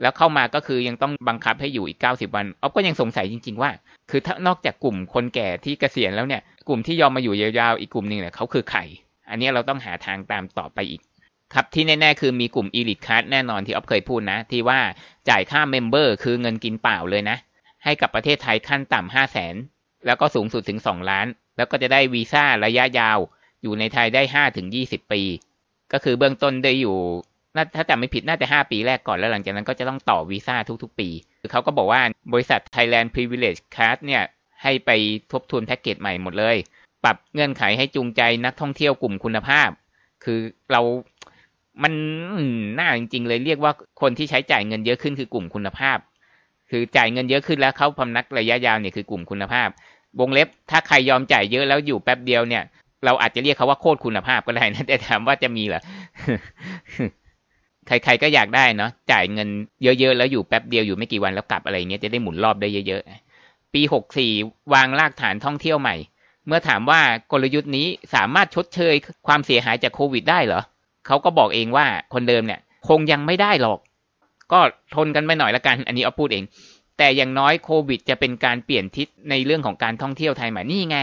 [0.00, 3.70] แล้วเข้ามาก็คือยังต้องบังคับให้อยู่อีกเก้าสิบวันออฟก็ยังสงสัยจริง ๆ ว่า
[4.10, 8.80] คือถ้านอกจากกลุ่มคนแก่ที่เกษียณแล้วเนี่ย กลุ่มที่ยอมมาอยู่ยาวๆอีกกลุ่มหนึ่งเนี่ยเขาคือใคร
[9.30, 11.00] อันนี้เราต้องหาทางตามต่อไปอีก
[11.54, 14.80] ครับที่แน่ ๆ คือมีกลุ่ม Elite Card แน่นอนที่อ๊อฟเคยพูดนะ ที่ว่า
[15.28, 17.36] จ่ายค่าเมมเบอร์คือเงินกินเปล่าเลยนะ
[17.84, 19.54] ให้กับประเทศไทยขั้นต่ำห้าแสน
[20.06, 23.18] แล้วก็สูงสุดถึงสองล้าน แล้วก็จะได้วีซ่าระยะยาว
[23.62, 25.22] อยู่ในไทยได้ห้าถึงยี่สิบปี
[25.92, 26.96] ก็คือเบื้องต้นได้อยู่
[27.74, 31.08] ถ้าจำไม่ผิดน่าจะห้าปีแรกก่อนแล้วหลังจากนั้นก็จะต้องต่อวีซ่าทุกๆ ปี
[31.40, 32.00] คือเขาก็บอกว่า
[32.32, 34.22] บริษัท Thailand Privilege Card เนี่ย
[34.62, 34.90] ให้ไป
[35.32, 36.56] ทบทวนแพ็กเกจใหม่หมดเลย
[37.04, 39.68] ปรับเงื่อนไขให้จูงใจนักท่องเที่ยวกลุ่มคุณภาพ
[40.24, 40.40] คือ
[40.72, 40.80] เรา
[41.82, 41.92] มัน
[42.78, 45.98] น่าจริงๆเลยเรียกว่าคนที่ใช้จ่ายเงินเยอะขึ้นคือกลุ่มคุณภาพ
[46.70, 49.68] คือจ่ายเงินเยอะขึ้นแล้วเขาพำนักระยะยาวเนี่ยคือกลุ่มคุณภาพ
[50.20, 52.62] วงเล็บถ้าใครยอมจ่ายเยอะแล้วอยู่แป๊บเดียวเนี่ย
[53.04, 55.80] เราอาจจะเรียกเขาว่าโคตรคุณภาพก็ได้นะแต่ถามว่าจะมีเหรอ
[57.86, 59.48] ใครๆก็อยากได้เนาะจ่ายเงิน
[59.82, 64.32] เยอะๆแล้วอยู่แป๊บเดียวอยู่ไม่กี่วันแล้วกลับอะไรเงี้ยจะได้หมุนรอบได้เยอะๆปีหกสี่
[64.74, 65.96] วางรากฐานท่องเที่ยวใหม่
[66.46, 67.00] เมื่อถามว่า
[67.32, 68.94] กลยุทธ์นี้สามารถชดเชย
[69.26, 70.62] ความเสียหายจากโควิดได้เหรอ
[71.06, 73.78] เขาก็บอกเองว่าคนเดิมเนี่ย คงยังไม่ได้หรอก
[74.52, 74.60] ก็
[74.94, 76.44] ทนกันไปหน่อยละกัน อันนี้เอาพูดเอง
[76.98, 80.98] แต่อย่างน้อยโควิด จะเป็นการเปลี่ยนทิศในเรื่องของการท่องเที่ยวไทยใหม่นี่ไง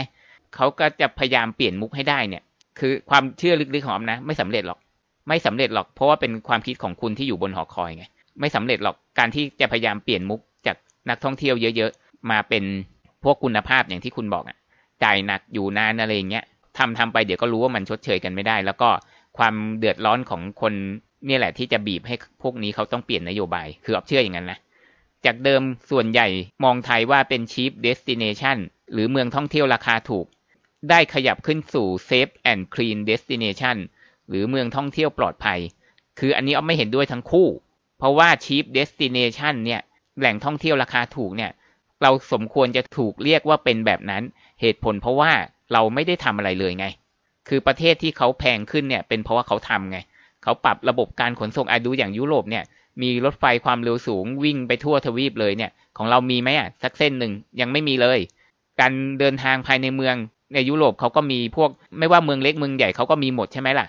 [0.56, 2.44] เขาก็จะพยายามเปลี่ยนมุกให้ได้เนี่ย
[2.80, 4.80] คือความเชื่อลึกๆของอมนะ ไม่สำเร็จหรอก
[5.28, 8.06] ไม่สำเร็จหรอก เพราะว่าเป็นความคิดของคุณที่อยู่บนหอคอยไง
[8.40, 10.78] ไม่สำเร็จหรอก การที่จะพยายามเปลี่ยนมุกจาก
[11.10, 12.64] นักท่องเที่ยวเยอะๆ มาเป็น
[13.24, 14.58] พวกคุณภาพอย่างที่คุณบอกอะ
[15.04, 16.44] จ่ายหนักอยู่นานอะไรเงี้ย
[16.78, 18.90] ทำทำไปเดี๋ยวก็รู้ว่ามันชดเชยกันไม่ได้ แล้วก็
[19.38, 20.74] ความเดือดร้อนของคน
[21.28, 24.60] นี่แหละที่จะบีบให้พวกนี้เขาต้องเปลี่ยนนโยบาย คืออเชื่ออย่างนั้นนะ
[25.26, 26.28] จากเดิมส่วนใหญ่
[26.64, 28.58] มองไทยว่าเป็น cheap destination
[28.94, 30.26] หรือเมืองท่องเที่ยวราคาถูก
[30.90, 33.78] ได้ขยับขึ้นสู่ safe and clean destination
[34.30, 35.60] หรือเมืองท่องเที่ยวปลอดภัย
[36.20, 37.48] คืออันนี้อ้อไม่เห็นด้วยทั้งคู่
[37.98, 39.82] เพราะว่า cheap destination เนี่ย
[40.20, 41.52] แหล่งท่องเที่ยวราคาถูกเนี่ย
[42.02, 44.24] เราสมควรจะถูกเรียกว่าเป็นแบบนั้น
[44.62, 45.32] เหตุผลเพราะว่า
[45.74, 46.86] เราไม่ได้ทำอะไรเลยไง
[47.48, 49.98] คือประเทศที่เขาแพงขึ้นเนี่ยเป็นเพราะว่าเขาทำไง
[50.44, 52.64] เขาปรับระบบการขนส่งอาดูอย่างยุโรปเนี่ย
[53.02, 58.20] มีรถไฟความเร็วสูงวิ่งไปทั่วทวีปเลยเนี่ย ของเรามีไหมอะสักเส้นหนึ่งยังไม่มีเลย
[58.80, 60.16] การเดินทางภายในเมือง
[60.54, 63.88] ในยุโรปเขาก็มีพวกไม่ว่าเมืองเล็กเมืองใหญ่เขาก็มีหมดใช่ไหมล่ะ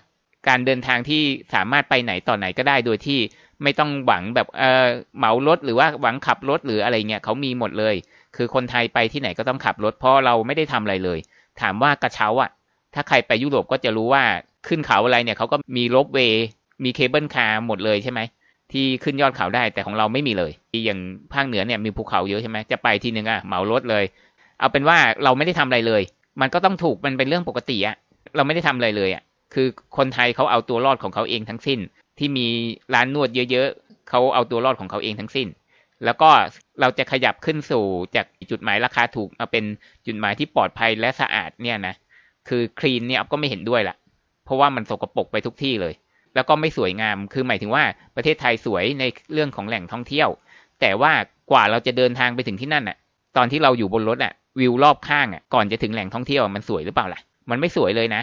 [0.49, 1.23] การเดินทางที่
[1.55, 3.19] สามารถไปไหนต่อไหนก็ได้โดยที่
[3.63, 4.87] ไม่ต้องหวังแบบเออ
[5.19, 7.95] เหมารถหรือว่าหวังขับรถหรืออะไรเงี้ยเขามีหมดเลย
[8.37, 11.19] คือคนไทยไปที่ไหนก็ต้องขับรถเพราะเราไม่ได้ทำอะไรเลย
[11.61, 12.51] ถามว่ากระเช้าอะ
[12.95, 14.23] ถ้าใครไปยุโรปก็จะรู้ว่า
[14.69, 16.45] ขึ้นเขาอะไรเนี่ยเขาก็มี ropeway
[16.85, 18.21] มี cable car หมดเลยใช่ไหม
[18.73, 20.53] ที่ขึ้นยอดเขาได้แต่ของเราไม่มีเลย
[20.85, 21.01] อย่าง
[21.33, 24.05] ภาคเหนือเนี่ยมีภูเขาเยอะใช่ไหมจะไปทีนึงอะเหมารถเลย
[24.59, 26.03] เอาเป็นว่าเราไม่ได้ทำอะไรเลย
[26.41, 27.97] มันก็ต้องถูกมันเป็นเรื่องปกติอะ
[28.37, 29.23] เราไม่ได้ทำอะไรเลยอะ
[29.55, 31.81] คือคนไทยเขาเอาตัวรอดของเขาเองทั้งสิ้น
[32.19, 32.47] ที่มี
[32.95, 35.49] ร้านนวดเยอะๆเขาเอาตัวรอดของเขาเองทั้งสิ้น
[36.05, 36.31] แล้วก็
[36.81, 37.85] เราจะขยับขึ้นสู่
[38.17, 39.65] จากจุดหมายราคาถูกมาเป็น
[40.07, 41.95] จุดหมายที่ปลอดภัยและสะอาดเนี่ยนะ
[42.49, 43.97] คือคลีนเนี่ยก็ไม่เห็นด้วยละ
[44.45, 45.95] เพราะว่ามันสกปรกไปทุกที่เลย
[46.35, 47.85] แล้วก็ไม่สวยงาม คือหมายถึงว่า
[48.17, 50.29] ประเทศไทยสวยในเรื่องของแหล่งท่องเที่ยว
[50.81, 51.13] แต่ว่า
[51.51, 52.97] กว่าเราจะเดินทางไปถึงที่นั่นอะ
[53.37, 58.23] ตอนที่เราอยู่บนรถอะ วิวรอบข้างอะ ก่อนจะถึงแหล่งท่องเที่ยวมันสวยหรือเปล่าล่ะ มันไม่สวยเลยนะ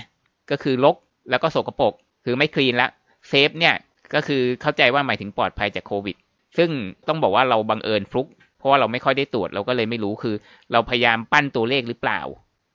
[0.52, 0.96] ก็คือรก
[1.30, 1.94] แล้วก็สกปรก
[2.26, 2.88] คือไม่คลีนละ
[3.30, 3.76] เซฟเนี่ย
[4.14, 6.16] ก็คือเข้าใจว่าหมายถึงปลอดภัยจากโควิด
[6.58, 6.70] ซึ่ง
[7.08, 10.36] ต้องบอกว่าเราบังเอิญฟลุก เพราะว่าเราไม่ค่อยได้ตรวจเราก็เลยไม่รู้คือ
[10.72, 12.20] เราพยายามปั้นตัวเลขหรือเปล่า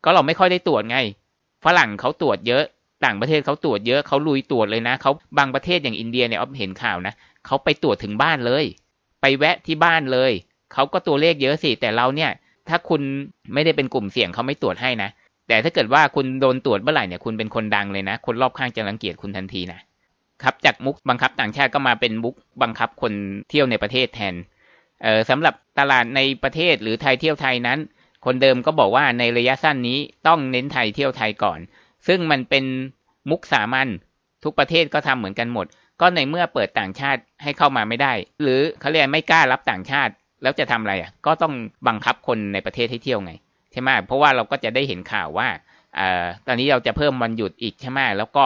[0.05, 0.99] ก็เราไม่ค่อยได้ตรวจไง
[1.67, 2.65] ฝรั่งเขาตรวจเยอะ
[3.05, 7.15] ต่างประเทศเขาตรวจเยอะเขาลุยตรวจเลยนะเขาบางประเทศอย่างอินเดียเนี่ยอ๊อฟเห็นข่าวนะ
[7.47, 8.65] เขาไปตรวจถึงบ้านเลย
[9.21, 10.33] ไปแวะที่บ้านเลย
[10.73, 12.31] เขาก็ตัวเลขเยอะสิแต่เราเนี่ย
[12.69, 13.03] ถ้าคุณ
[13.55, 15.11] ไม่ได้เป็นกลุ่มเสี่ยงเขาไม่ตรวจให้นะ
[15.49, 19.81] แต่ถ้าเกิดว่าคุณโดนตรวจเมื่อไหร่เนี่ยคุณเป็นคนดังเลยนะ คนรอบข้างจะรังเกียจคุณทันทีนะ
[20.43, 23.13] ครับจากมุกบังคับต่างชาติก็มาเป็นมุกบังคับคน
[23.51, 24.35] เที่ยวในประเทศแทน
[25.03, 27.79] เอ่อสำหรับตลาดในประเทศหรือไทยเที่ยวไทยนั้น
[28.27, 31.59] คนเดิมก็บอกว่าในระยะสั้นนี้ต้องเน้นไทยเที่ยวไทยก่อน
[32.07, 32.65] ซึ่งมันเป็น
[33.31, 33.89] มุกสามัญ
[34.45, 35.67] ทุกประเทศก็ทำเหมือนกันหมด
[36.01, 38.13] ก็ในเมื่อเปิดต่างชาติให้เข้ามาไม่ได้
[38.43, 40.13] หรือเขาเรียกไม่กล้ารับต่างชาติ
[40.43, 41.55] แล้วจะทำอะไรอะ ก็ต้อง
[41.89, 43.33] บังคับคนในประเทศให้เที่ยวไง
[43.73, 45.49] ใช่ไหมเพราะว่าเราก็จะได้เห็นข่าวว่า
[45.99, 46.01] อ
[46.47, 48.45] ตอนนี้เราจะเพิ่มวันหยุดอีกใช่ไหมแล้วก็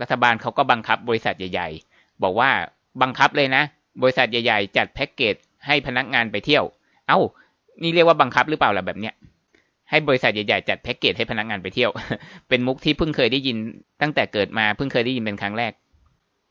[0.00, 2.50] รัฐบาลเขาก็บังคับบริษัทใหญ่ ๆ บอกว่า
[3.02, 3.62] บังคับเลยนะ
[4.02, 5.34] บริษัทใหญ่ ๆ จัดแพ็กเกจ
[5.66, 6.64] ให้พนักงานไปเที่ยว
[7.08, 7.18] เอ้า
[7.82, 9.14] นี่เรียกว่าบังคับหรือเปล่าล่ะแบบเนี้ย
[9.90, 11.90] ให้บริษัทใหญ่ๆจัดแพ็กเกจให้พนักงานไปเที่ยว
[12.48, 13.56] เป็นมุกที่เพิ่งเคยได้ยิน
[14.02, 15.72] ตั้งแต่เกิดมาเพิ่งเคยได้ยินเป็นครั้งแรก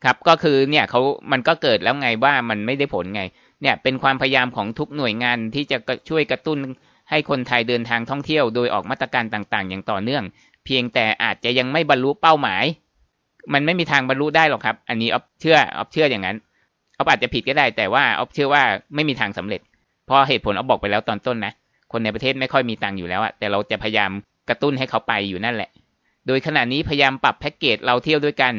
[0.05, 3.21] ครับ ก็คือเนี่ยเขามันก็เกิดแล้วไงว่ามันไม่ได้ผลไง
[3.61, 5.77] เนี่ยเป็นความพยายามของทุกหน่วยงานที่จะ
[6.09, 6.57] ช่วยกระตุ้น
[7.09, 10.23] ให้คนไทยเดินทางท่องเที่ยวโดยออกมาตรการต่างๆ อย่างต่อเนื่อง
[10.65, 12.63] เพียงแต่อาจจะยังไม่บรรลุเป้าหมาย
[13.53, 16.37] มันไม่มีทางบรรลุได้หรอกครับ อันนี้ออฟเชื่อออฟเชื่ออย่างนั้น
[16.97, 18.63] ออฟอาจจะผิดก็ได้แต่ว่าออฟเชื่อว่า
[18.95, 19.61] ไม่มีทางสำเร็จ
[20.05, 21.53] เพราะเหตุผลออฟบอกไปแล้วตอนต้นนะ
[21.91, 24.11] คนในประเทศไม่ค่อยมีตังค์อยู่แล้วอะแต่เราจะพยายาม
[24.49, 25.69] กระตุ้นให้เขาไปอยู่นั่นแหละ
[26.27, 28.53] โดยขณะนี้พยายามปรับแพ็กเกจเราเที่ยวด้วยกัน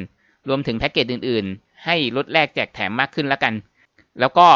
[0.48, 3.54] รวมถึงแพ็กเกจอื่น ๆ ให้ลดแลกแจกแถมมากขึ้นแล้วกัน
[4.20, 4.46] แล้วก็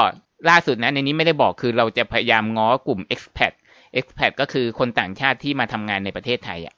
[0.48, 3.52] ล่าสุดนะในนี้ไม่ได้บอกคือเราจะพยายามง้อกลุ่ม expat
[3.98, 6.74] expat ก็คือคนต่างชาติที่มาทำงานในประเทศไทยอะ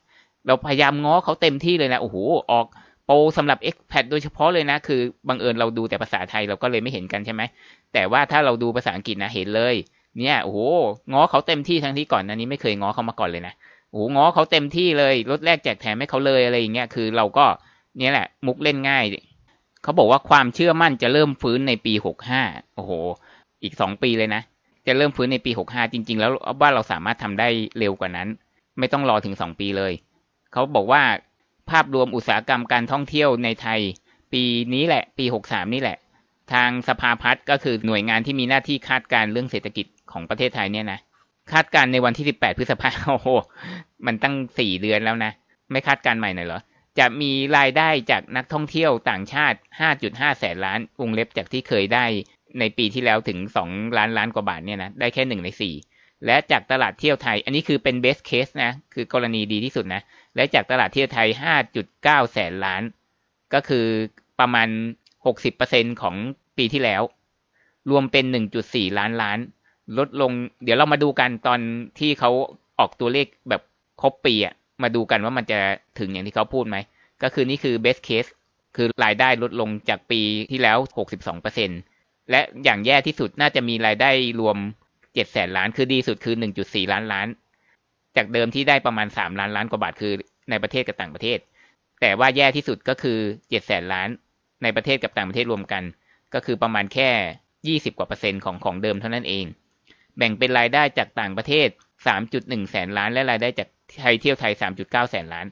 [0.46, 2.16] เราพยายามง้อเขาเต็มที่เลยนะโอ้โห
[2.50, 2.66] ออก
[3.06, 7.42] โปรสำหรับ expat โดยเฉพาะเลยนะ คือบังเอิญเราดูแต่ภาษาไทยเราก็เลยไม่เห็นกันใช่ไหม
[7.92, 9.74] แต่ว่าถ้าเราดูภาษาอังกฤษนะเห็นเลย
[10.18, 10.58] เนี่ยโอ้โห
[11.12, 13.54] ง้อเขาเต็มที่ทั้งที่ก่อนนันนี้ไม่เคยง้อเขามาก่อนเลยนะ
[13.90, 17.44] โอ้โหง้อเขาเต็มที่เลยลดแลกแจกแถมให้เขาเลยอะไรอย่างเงี้ยคือเราก็
[17.98, 19.04] เนี่ยแหละ มุกเล่นง่าย
[19.82, 22.42] เขาบอกว่าความเชื่อมั่นจะเริ่มฟื้นในปีหกห้า
[22.76, 22.92] โอ้โห
[23.62, 24.42] อีกสองปีเลยนะ
[24.86, 27.48] จะเริ่มฟื้นในปีหกห้าจริง ๆ แล้วว่าเราสามารถทำได้
[27.78, 28.28] เร็วกว่านั้น
[28.78, 29.92] ไม่ต้องรอถึงสองปีเลย
[30.52, 31.02] เขาบอกว่า
[31.70, 33.80] ภาพรวมอุตสาหกรรมการท่องเที่ยวในไทย
[34.32, 34.42] ปี
[34.74, 35.96] นี้แหละ ปีหกสามนี่แหละ
[36.54, 41.00] ทางสภาพัฒน์ก็คือหน่วยงานที่มีหน้าที่คาดการเรื่องเศรษฐกิจของประเทศไทยเนี่ยนะ
[41.52, 43.28] คาดการในวันที่ 18 พฤษภาโอ้โห
[44.06, 45.32] มันตั้ง 4 เดือนแล้วนะ
[45.70, 46.60] ไม่คาดการใหม่หน่อยเหรอ
[46.98, 49.58] จะมีรายได้จากนักท่องเที่ยวต่างชาติ
[49.98, 52.04] 5.5 แสนล้านวงเล็บจากที่เคยได้
[52.58, 53.38] ในปีที่แล้วถึง
[53.68, 55.48] 2 ล้านล้านกว่าบาทเนี่ยนะ ได้แค่ 1 ใน
[55.88, 60.02] 4 และจากตลาดเที่ยวไทย อันนี้คือเป็นเบสเคสนะ คือกรณีดีที่สุดนะ
[60.36, 61.28] และจากตลาดเที่ยวไทย
[61.80, 62.82] 5.9 แสนล้าน
[63.54, 63.86] ก็คือ
[64.40, 64.68] ประมาณ
[65.34, 66.16] 60%ของ
[66.58, 67.02] ปีที่แล้ว
[67.90, 68.24] รวมเป็น
[68.62, 69.38] 1.4 ล้านล้าน
[69.98, 70.32] ลดลง
[70.64, 71.60] เดี๋ยวเรามาดูกันตอน
[71.98, 72.30] ที่เขา
[72.78, 73.62] ออกตัวเลขแบบ
[74.02, 75.58] ครบปีอะมาดูกันว่ามันจะ
[75.98, 76.76] ถึงอย่างที่เขาพูดไหม
[77.22, 78.30] ก็คือนี่คือ best case
[78.76, 80.78] คือรายได้ลดลงจากปีที่แล้ว
[81.54, 84.10] 62%และอย่างแย่ที่สุดน่าจะมีรายได้
[84.40, 84.56] รวม
[84.94, 86.34] 7 แสนล้าน คือดีสุดคือ
[86.64, 87.28] 1.4 ล้านล้าน
[88.16, 90.12] จากเดิมที่ได้ประมาณ 3 ล้านล้านกว่าบาทคือ
[90.50, 91.38] ในประเทศกับต่างประเทศ
[92.00, 94.08] แต่ว่าแย่ที่สุดก็คือ 7 แสนล้าน
[94.62, 95.82] ในประเทศกับต่างประเทศรวมกัน
[96.34, 97.10] ก็คือประมาณแค่
[97.80, 99.44] 20 กว่าเปอร์เซ็นต์ของของเดิมเท่านั้นเอง
[100.16, 101.68] แบ่งเป็นรายได้จากต่างประเทศ
[102.18, 103.68] 3.1 แสนล้าน และรายได้จาก
[104.00, 105.46] ไทยเที่ยวไทย 3.9 แสนล้าน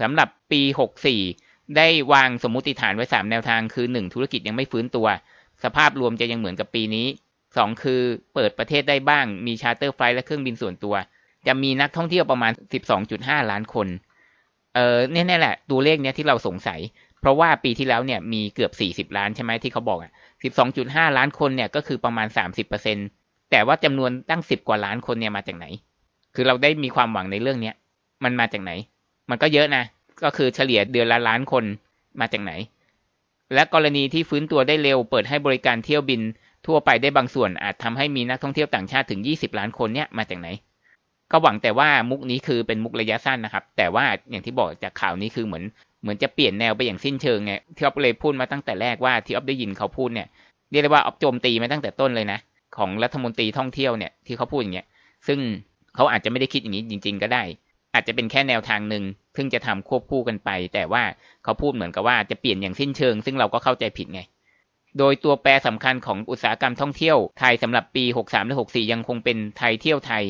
[0.00, 0.62] สำหรับปี
[1.18, 5.06] 64 ได้วางสมมติฐานไว้ 3 แนวทางคือ 1 ธุรกิจยังไม่ฟื้นตัว
[5.64, 7.06] สภาพรวมจะยังเหมือนกับปีนี้
[7.44, 8.00] 2 คือ
[8.34, 10.94] เปิดประเทศได้บ้าง มีชาร์เตอร์ไฟล์และเครื่องบินส่วนตัว
[11.46, 12.52] จะมีนักท่องเที่ยวประมาณ
[13.02, 13.88] 12.5 ล้านคน
[14.74, 16.80] เออเนี่ยแหละ ตัวเลขเนี้ยที่เราสงสัย
[17.20, 18.68] เพราะว่าปีที่แล้วเนี่ยมีเกือ
[19.00, 20.12] บ 40 ล้านใช่ไหมที่เขาบอกอะ
[20.64, 22.26] 12.5 ล้านคนเนี่ยก็คือประมาณ
[22.88, 25.66] 30%แต่ว่าจำนวนตั้ง 10 กว่าล้านคนเนี่ยมาจากไหน
[26.34, 27.74] คือเราได้มีความหวังในเรื่องเนี้ย
[28.24, 28.72] มันมาจากไหน
[29.30, 29.84] มันก็เยอะนะ
[30.24, 31.64] ก็คือเฉลี่ยเดือนละล้านคน
[32.20, 32.52] มาจากไหน
[33.54, 36.22] และกรณีที่ฟื้นตัวได้เร็วเปิดให้บริการเที่ยวบิน
[36.66, 40.48] ทั่วไปได้บางส่วนอาจทำให้มีนักท่องเที่ยวต่างชาติถึง 20 ล้านคนเนี่ยมาจากไหน
[41.32, 45.64] ก็หวังแต่ว่ามุกนี้คือเป็นมุกระยะสั้นนะครับ แต่ว่าอย่างที่บอกจากข่าวนี้คือเหมือน
[46.06, 50.26] เหมือนจะเปลี่ยนแนวไปอย่างสิ้นเชิงไงที่ออฟเลยพูดมาตั้งแต่แรกว่าที่ออฟได้ยินเขาพูดเนี่ย
[50.70, 52.38] เรียกได้ว่าออฟโจมตีมาตั้งแต่ต้นเลยนะ
[52.76, 54.86] ของรัฐมนตรีท่องเที่ยวเนี่ยที่เขาพูดอย่างเงี้ย
[55.26, 55.38] ซึ่ง
[55.94, 57.42] เขาอาจจะไม่ได้คิดอย่างนี้จริง ๆ ก็ได้
[57.94, 59.04] อาจจะเป็นแค่แนวทางหนึ่ง
[59.36, 61.02] ซึ่งจะทำควบคู่กันไป แต่ว่า
[61.44, 64.20] เขาพูดเหมือนกับว่าจะเปลี่ยนอย่างสิ้นเชิง ซึ่งเราก็เข้าใจผิดไง
[64.98, 70.24] โดยตัวแปรสำคัญของอุตสาหกรรมท่องเที่ยวไทยสำหรับปี 63 และ 64 ยังคงเป็นไทยเที่ยวไทย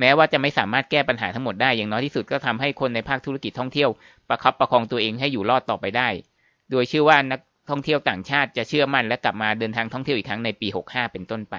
[0.00, 3.90] แม้ว่าจะไม่สามารถแก้ปัญหาทั้งหมดได้อย่างน้อยที่สุดก็ทำให้คนในภาคธุรกิจท่องเที่ยว
[4.28, 6.08] ประคับประคองตัวเองให้อยู่รอดต่อไปได้
[6.70, 11.56] โดยเชื่อว่านักท่องเที่ยวต่างชาติจะเชื่อมั่นและกลับมาเดินทางท่องเที่ยวอีกครั้งในปี 65 เป็นต้นไป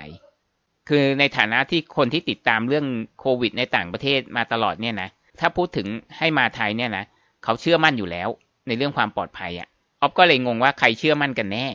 [0.89, 2.85] คือในฐานะที่คนที่ติดตามเรื่อง
[3.19, 7.05] โควิดในต่างประเทศมาตลอดเนี่ยนะ ถ้าพูดถึงให้มาไทยเนี่ยนะ
[7.43, 8.29] เขาเชื่อมั่นอยู่แล้ว
[8.67, 9.67] ในเรื่องความปลอดภัยอะ่ะ
[10.01, 11.67] ออฟก็เลยงงว่าใครเชื่อมั่นกันแน่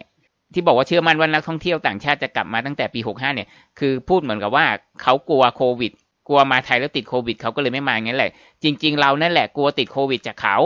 [0.53, 4.67] ที่บอกว่าเชื่อมั่นว่านักท่องเที่ยวต่างชาติจะกลับมาตั้งแต่ปี 65 เนี่ย คือพูดเหมือนกับว่า
[5.03, 5.93] เขากลัวโควิด
[6.29, 8.31] กลัวมาไทยแล้วติดโควิด เขาก็เลยไม่มางั้นแหละ
[8.63, 10.57] จริง ๆ เรานั่นแหละกลัวติดโควิดจากเขา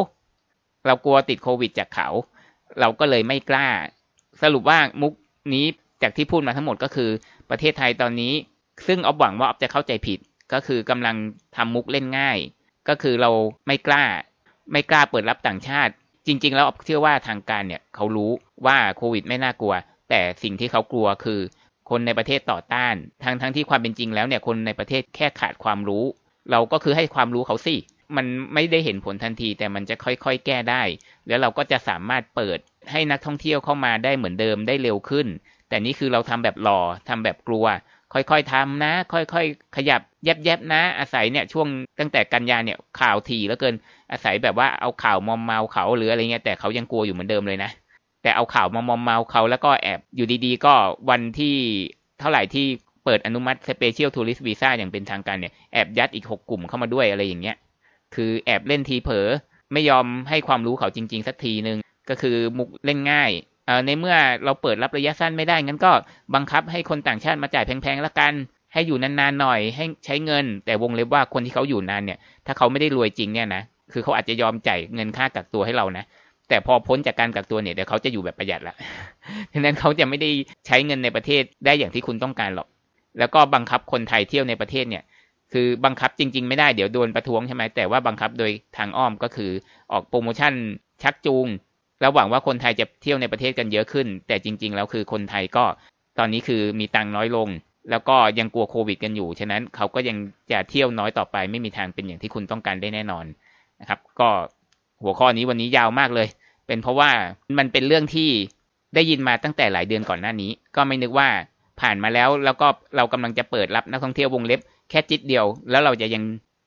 [0.89, 2.09] เรากลัวติดโควิดจากเขา
[2.81, 3.69] เราก็เลยไม่กล้า
[4.43, 5.13] สรุปว่ามุก
[5.55, 5.65] นี้
[6.03, 7.11] จากที่พูดมาทั้งหมดก็คือ
[7.51, 8.33] ประเทศไทยตอนนี้
[8.87, 10.19] ซึ่งออฟหวังว่าออฟจะเข้าใจผิด
[10.53, 11.17] ก็คือกำลัง
[11.57, 12.39] ทำมุกเล่นง่าย
[12.89, 13.31] ก็คือเรา
[13.67, 14.05] ไม่กล้า
[14.73, 15.93] ไม่กล้าเปิดรับต่างชาติ
[16.27, 18.31] จริง ๆ แล้วออฟเชื่อว่าทางการเนี่ยเขารู้
[18.67, 19.75] ว่าโควิดไม่น่ากลัว
[20.11, 21.41] แต่สิ่งที่เขากลัวคือ
[21.91, 26.05] คนในประเทศต่อต้าน ทั้งทั้งที่ความเป็นจริงแล้วเนี่ยคนในประเทศแค่ขาดความรู้
[26.51, 27.77] เราก็คือให้ความรู้เขาสิ
[28.17, 30.83] มันไม่ได้เห็นผลทันที แต่มันจะค่อยๆ แก้ได้
[31.29, 32.59] แล้วเราก็จะสามารถเปิด
[32.91, 35.27] ให้นักท่องเที่ยวเข้ามาได้เหมือนเดิมได้เร็วขึ้น
[35.69, 37.67] แต่นี่คือเราทำแบบรอทำแบบกลัว
[38.13, 41.67] ค่อยๆทำนะ ค่อยๆ ขยับแยบๆนะ อาศัยเนี่ยช่วง
[42.01, 43.75] ตั้งแต่กันยาเนี่ยข่าวทีแล้วเกิน
[44.13, 47.71] อาศัยแบบว่าเอาข่าวมอมเมาเขาหรืออะไรเงี้ยแต่เขายังกลัวอยู่เหมือนเดิมเลยนะ
[48.23, 50.75] แต่เอาข่าวมามอมเมาเขาแล้วก็แอบอยู่ดีๆ ก็
[51.11, 51.57] วันที่
[52.21, 52.67] เท่าไหร่ที่
[53.05, 57.57] เปิดอนุมัติ Special Tourist Visa อย่างเป็นทางการเนี่ยแอบยัดอีกหกกลุ่มเข้ามาด้วยอะไรอย่างเงี้ย
[58.15, 59.27] คือแอบเล่นทีเผลอ
[59.73, 61.79] ไม่ยอมให้ความรู้เขาจริง ๆ สักทีหนึ่ง
[62.11, 63.31] ก็คือมุกเล่นง่าย
[63.87, 65.93] ในเมื่อเราเปิดรับระยะสั้นไม่ได้งั้นก็
[66.35, 68.35] บังคับให้คนต่างชาติมาจ่ายแพงๆละกัน
[68.73, 76.05] ให้อยู่นานๆหน่อยให้ใช้เงิน แต่วงเล็บว่าคนที่เขาอยู่นานเนี่ย ถ้าเขาไม่ได้รวยจริงเนี่ยนะคือเขาอาจจะยอมจ่ายเงินค่ากักตัวให้เรานะ
[76.49, 78.75] แต่พอพ้นจากการกักตัวเนี่ยเดี๋ยวเขาจะอยู่แบบประหยัดละ
[79.53, 80.31] ดังนั้นเขาจะไม่ได้
[80.67, 82.69] ใช้เงินในประเทศได้อย่างที่คุณต้องการหรอก
[83.19, 85.03] แล้วก็บังคับคนไทยเที่ยวในประเทศเนี่ย
[85.53, 89.51] คือบังคับจริง ๆ ไม่ได้เดี๋ยวโดนประท้วงใช่ไหมแต่ว่าบังคับโดยทางอ้อมก็คือ
[89.93, 90.53] ออกโปรโมชั่น
[91.03, 91.47] ชักจูง
[92.01, 95.65] แล้วหวังว่าคนไทยจะเที่ยวในประเทศกันเยอะขึ้น แต่จริง ๆ แล้วคือคนไทยก็
[96.19, 97.49] ตอนนี้คือมีตังน้อยลง
[97.91, 100.17] แล้วก็ยังกลัวโควิดกันอยู่ ฉะนั้นเขาก็ยัง
[100.53, 103.25] จะเที่ยวน้อยต่อไป ไม่มีทางเป็นอย่างที่คุณต้องการได้แน่นอน
[103.81, 104.29] นะครับ ก็
[105.03, 106.29] หัวข้อนี้วันนี้ยาวมากเลย
[106.67, 107.11] เป็นเพราะว่า
[107.59, 108.31] มันเป็นเรื่องที่
[108.95, 111.29] ได้ยินมาตั้งแต่หลายเดือนก่อนหน้านี้ ก็ไม่นึกว่า
[111.81, 116.23] ผ่านมาแล้วแล้วก็เรากำลังจะเปิดรับนักท่องเที่ยววงเล็บ แค่จิตเดียว แล้วเราจะยัง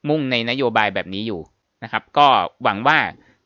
[0.10, 1.42] มุ่งในนโยบายแบบนี้อยู่
[1.84, 2.28] นะครับ ก็
[2.64, 2.98] หวังว่า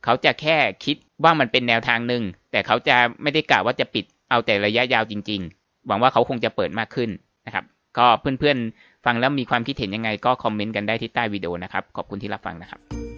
[0.04, 7.10] เขาจะแค่คิดว่ามันเป็นแนวทางหนึ่งแต่เขาจะไม่ได้กล่าวว่าจะปิดเอาแต่ระยะยาวจริง ๆ หวังว่าเขาคงจะเปิดมากขึ้น
[7.46, 7.66] นะครับ
[7.98, 13.15] ก็เพื่อนๆฟังแล้วมีความคิดเห็นยังไง ก็คอมเมนต์กันได้ที่ใต้วิดีโอนะครับ ขอบคุณที่รับฟังนะครับ